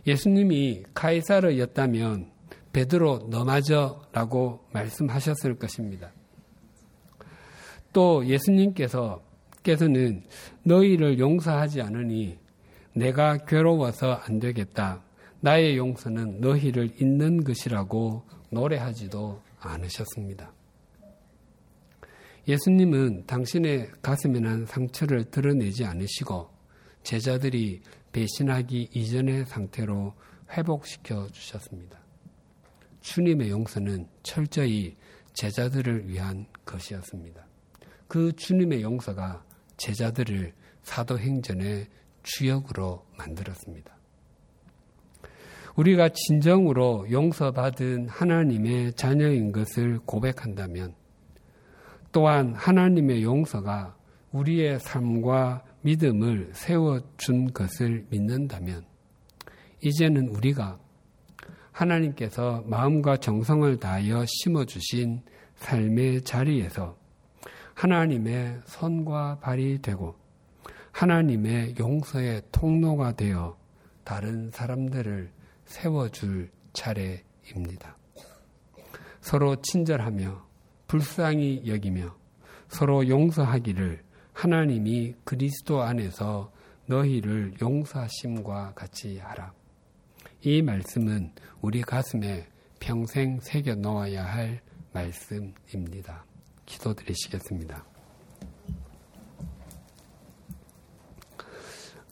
예수님이 0.06 0.84
카이사르였다면 0.94 2.35
베드로 2.76 3.28
너마저라고 3.30 4.66
말씀하셨을 4.74 5.56
것입니다. 5.56 6.12
또 7.94 8.26
예수님께서 8.26 9.24
께서는 9.64 10.24
너희를 10.64 11.18
용서하지 11.18 11.82
않으니 11.82 12.38
내가 12.94 13.38
괴로워서 13.38 14.16
안 14.16 14.40
되겠다. 14.40 15.06
나의 15.40 15.78
용서는 15.78 16.42
너희를 16.42 17.02
잇는 17.02 17.46
것이라고 17.46 18.26
노래하지도 18.50 19.42
않으셨습니다. 19.60 20.52
예수님은 22.46 23.26
당신의 23.26 23.90
가슴에 24.02 24.40
난 24.42 24.66
상처를 24.66 25.32
드러내지 25.32 25.86
않으시고 25.86 26.50
제자들이 27.04 27.82
배신하기 28.12 28.90
이전의 28.94 29.46
상태로 29.46 30.14
회복시켜 30.52 31.30
주셨습니다. 31.30 32.05
주님의 33.06 33.52
용서는 33.52 34.08
철저히 34.24 34.98
제자들을 35.34 36.10
위한 36.10 36.48
것이었습니다. 36.66 37.46
그 38.08 38.34
주님의 38.34 38.82
용서가 38.82 39.46
제자들을 39.78 40.54
사도행전의 40.82 41.86
주역으로 42.24 43.06
만들었습니다. 43.16 43.96
우리가 45.76 46.10
진정으로 46.10 47.12
용서받은 47.12 48.10
하나님의 48.10 48.94
자녀인 48.94 49.52
것을 49.52 50.00
고백한다면 50.00 50.96
또한 52.12 52.56
하나님의 52.56 53.22
용서가 53.22 53.96
우리의 54.32 54.80
삶과 54.80 55.64
믿음을 55.82 56.50
세워준 56.54 57.54
것을 57.54 58.08
믿는다면 58.10 58.84
이제는 59.84 60.30
우리가 60.30 60.80
하나님께서 61.76 62.64
마음과 62.68 63.18
정성을 63.18 63.78
다하여 63.80 64.24
심어주신 64.26 65.22
삶의 65.56 66.22
자리에서 66.22 66.98
하나님의 67.74 68.62
손과 68.66 69.40
발이 69.40 69.82
되고 69.82 70.16
하나님의 70.94 71.76
용서의 71.78 72.44
통로가 72.54 73.18
되어 73.18 73.58
다른 74.06 74.50
사람들을 74.52 75.32
세워줄 75.66 76.50
차례입니다. 76.72 77.98
서로 79.20 79.58
친절하며 79.62 80.46
불쌍히 80.88 81.64
여기며 81.68 82.16
서로 82.70 83.08
용서하기를 83.08 84.02
하나님이 84.32 85.16
그리스도 85.26 85.82
안에서 85.82 86.54
너희를 86.86 87.56
용서하심과 87.62 88.74
같이 88.76 89.18
하라. 89.18 89.54
이 90.48 90.62
말씀은 90.62 91.32
우리 91.60 91.82
가슴에 91.82 92.46
평생 92.80 93.40
새겨 93.42 93.74
넣어야 93.74 94.24
할 94.24 94.62
말씀입니다. 94.94 96.24
기도드리시겠습니다. 96.68 97.84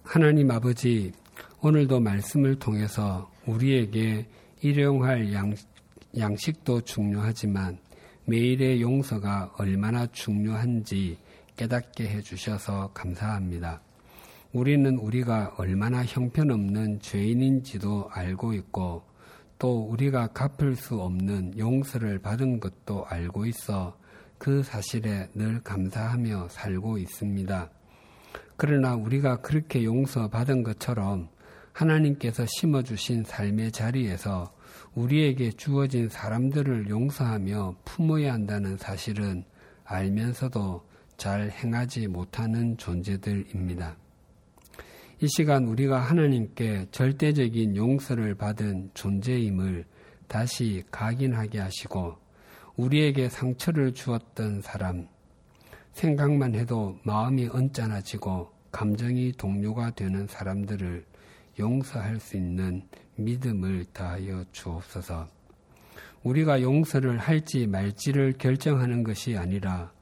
하나님 0.01 0.49
아버지, 0.49 1.11
오늘도 1.61 1.99
말씀을 1.99 2.57
통해서 2.57 3.31
우리에게 3.45 4.25
일용할 4.61 5.31
양, 5.31 5.53
양식도 6.17 6.81
중요하지만 6.81 7.77
매일의 8.25 8.81
용서가 8.81 9.53
얼마나 9.59 10.07
중요한지 10.07 11.19
깨닫게 11.55 12.07
해주셔서 12.07 12.93
감사합니다. 12.95 13.79
우리는 14.53 14.99
우리가 14.99 15.55
얼마나 15.57 16.05
형편없는 16.05 16.99
죄인인지도 16.99 18.09
알고 18.11 18.53
있고 18.53 19.01
또 19.57 19.81
우리가 19.89 20.27
갚을 20.27 20.75
수 20.75 21.01
없는 21.01 21.57
용서를 21.57 22.19
받은 22.19 22.59
것도 22.59 23.05
알고 23.07 23.47
있어 23.47 23.97
그 24.37 24.61
사실에 24.61 25.27
늘 25.33 25.59
감사하며 25.63 26.49
살고 26.49 26.99
있습니다. 26.99 27.71
그러나 28.55 28.95
우리가 28.95 29.41
그렇게 29.41 29.83
용서받은 29.83 30.61
것처럼 30.61 31.29
하나님께서 31.71 32.45
심어주신 32.45 33.23
삶의 33.23 33.71
자리에서 33.71 34.53
우리에게 34.93 35.49
주어진 35.53 36.09
사람들을 36.09 36.89
용서하며 36.89 37.77
품어야 37.85 38.33
한다는 38.33 38.77
사실은 38.77 39.45
알면서도 39.85 40.87
잘 41.17 41.49
행하지 41.49 42.07
못하는 42.07 42.77
존재들입니다. 42.77 44.02
이 45.21 45.27
시간 45.27 45.65
우리가 45.65 45.99
하나님께 45.99 46.87
절대적인 46.91 47.75
용서를 47.77 48.35
받은 48.35 48.91
존재임을 48.93 49.85
다시 50.27 50.83
각인하게 50.91 51.59
하시고 51.59 52.17
우리에게 52.75 53.29
상처를 53.29 53.93
주었던 53.93 54.61
사람, 54.61 55.07
생각만 55.93 56.55
해도 56.55 56.97
마음이 57.03 57.47
언짢아지고 57.47 58.51
감정이 58.71 59.33
동료가 59.33 59.91
되는 59.91 60.25
사람들을 60.25 61.05
용서할 61.59 62.19
수 62.19 62.35
있는 62.35 62.81
믿음을 63.15 63.85
다하여 63.93 64.43
주옵소서. 64.51 65.27
우리가 66.23 66.61
용서를 66.61 67.19
할지 67.19 67.67
말지를 67.67 68.33
결정하는 68.39 69.03
것이 69.03 69.37
아니라 69.37 69.92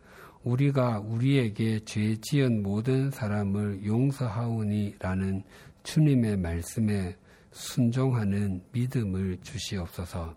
우리가 0.43 0.99
우리에게 0.99 1.81
죄 1.85 2.15
지은 2.15 2.63
모든 2.63 3.11
사람을 3.11 3.85
용서하오니라는 3.85 5.43
주님의 5.83 6.37
말씀에 6.37 7.15
순종하는 7.51 8.63
믿음을 8.71 9.37
주시옵소서. 9.41 10.35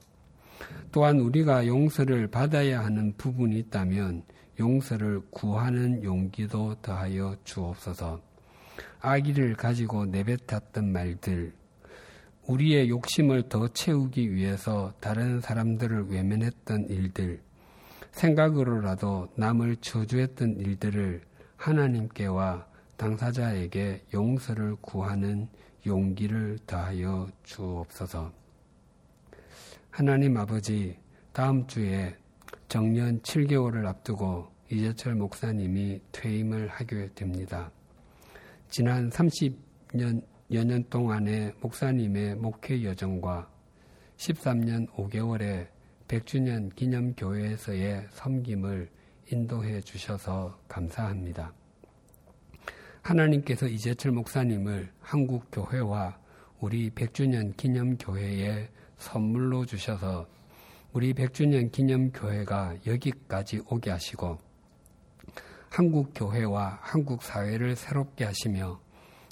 또한 0.92 1.20
우리가 1.20 1.66
용서를 1.66 2.28
받아야 2.28 2.84
하는 2.84 3.14
부분이 3.16 3.58
있다면 3.60 4.22
용서를 4.58 5.20
구하는 5.30 6.02
용기도 6.02 6.74
더하여 6.76 7.36
주옵소서. 7.44 8.20
아기를 9.00 9.54
가지고 9.54 10.06
내뱉었던 10.06 10.92
말들, 10.92 11.52
우리의 12.46 12.88
욕심을 12.88 13.48
더 13.48 13.68
채우기 13.68 14.34
위해서 14.34 14.92
다른 15.00 15.40
사람들을 15.40 16.10
외면했던 16.10 16.88
일들, 16.88 17.40
생각으로라도 18.14 19.28
남을 19.34 19.76
저주했던 19.76 20.60
일들을 20.60 21.20
하나님께와 21.56 22.66
당사자에게 22.96 24.04
용서를 24.14 24.76
구하는 24.80 25.48
용기를 25.84 26.58
다하여 26.64 27.28
주옵소서. 27.42 28.32
하나님 29.90 30.36
아버지, 30.36 30.96
다음 31.32 31.66
주에 31.66 32.16
정년 32.68 33.20
7개월을 33.20 33.84
앞두고 33.86 34.48
이재철 34.70 35.16
목사님이 35.16 36.00
퇴임을 36.12 36.68
하게 36.68 37.10
됩니다. 37.14 37.70
지난 38.70 39.10
30년 39.10 40.22
여년 40.52 40.84
동안의 40.88 41.52
목사님의 41.60 42.36
목회 42.36 42.82
여정과 42.82 43.50
13년 44.16 44.88
5개월의 44.92 45.73
100주년 46.08 46.74
기념교회에서의 46.74 48.06
섬김을 48.10 48.90
인도해 49.32 49.80
주셔서 49.80 50.58
감사합니다. 50.68 51.52
하나님께서 53.02 53.66
이재철 53.66 54.12
목사님을 54.12 54.90
한국 55.00 55.50
교회와 55.50 56.18
우리 56.60 56.90
100주년 56.90 57.56
기념교회에 57.56 58.70
선물로 58.96 59.66
주셔서 59.66 60.26
우리 60.92 61.12
100주년 61.12 61.72
기념교회가 61.72 62.76
여기까지 62.86 63.60
오게 63.68 63.90
하시고 63.90 64.38
한국 65.70 66.12
교회와 66.14 66.78
한국 66.80 67.22
사회를 67.22 67.76
새롭게 67.76 68.24
하시며 68.24 68.80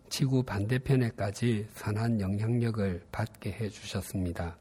지구 0.09 0.43
반대편에까지 0.43 1.69
선한 1.73 2.21
영향력을 2.21 3.07
받게 3.13 3.53
해 3.53 3.69
주셨습니다. 3.69 4.59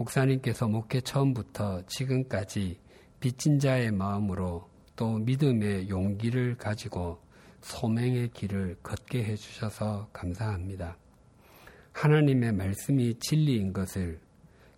목사님께서 0.00 0.66
목회 0.66 1.02
처음부터 1.02 1.82
지금까지 1.86 2.78
빚진 3.20 3.58
자의 3.58 3.90
마음으로 3.90 4.66
또 4.96 5.18
믿음의 5.18 5.90
용기를 5.90 6.56
가지고 6.56 7.20
소명의 7.60 8.30
길을 8.30 8.78
걷게 8.82 9.22
해 9.24 9.36
주셔서 9.36 10.08
감사합니다. 10.14 10.96
하나님의 11.92 12.52
말씀이 12.52 13.18
진리인 13.18 13.74
것을 13.74 14.18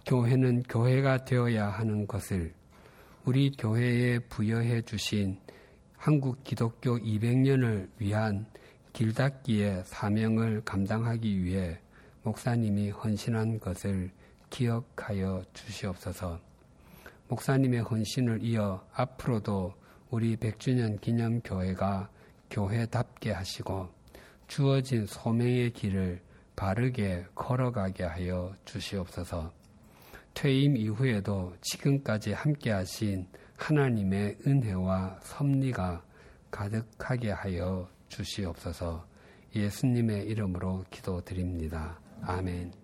교회는 0.07 0.65
교회가 0.65 1.25
되어야 1.25 1.69
하는 1.69 2.09
것을 2.09 2.53
우리 3.25 3.53
교회에 3.53 4.19
부여해 4.19 4.83
주신 4.83 5.39
한국 5.97 6.43
기독교 6.43 6.99
200년을 6.99 7.89
위한 7.99 8.47
길닫기의 8.93 9.85
사명을 9.87 10.63
감당하기 10.65 11.45
위해 11.45 11.79
목사님이 12.25 12.91
헌신한 12.91 13.61
것을 13.61 14.11
기억하여 14.53 15.43
주시옵소서. 15.55 16.39
목사님의 17.29 17.81
헌신을 17.81 18.43
이어 18.43 18.87
앞으로도 18.93 19.73
우리 20.11 20.37
100주년 20.37 21.01
기념 21.01 21.41
교회가 21.41 22.11
교회답게 22.51 23.33
하시고 23.33 23.89
주어진 24.47 25.07
소명의 25.07 25.73
길을 25.73 26.21
바르게 26.55 27.25
걸어가게 27.35 28.05
하여 28.05 28.55
주시옵소서. 28.67 29.51
퇴임 30.35 30.77
이후에도 30.77 31.55
지금까지 31.63 32.35
함께 32.35 32.71
하신 32.73 33.27
하나님의 33.57 34.37
은혜와 34.47 35.21
섭리가 35.23 36.05
가득하게 36.51 37.31
하여 37.31 37.89
주시옵소서. 38.09 39.07
예수님의 39.57 40.27
이름으로 40.27 40.85
기도드립니다. 40.91 41.99
아멘. 42.23 42.82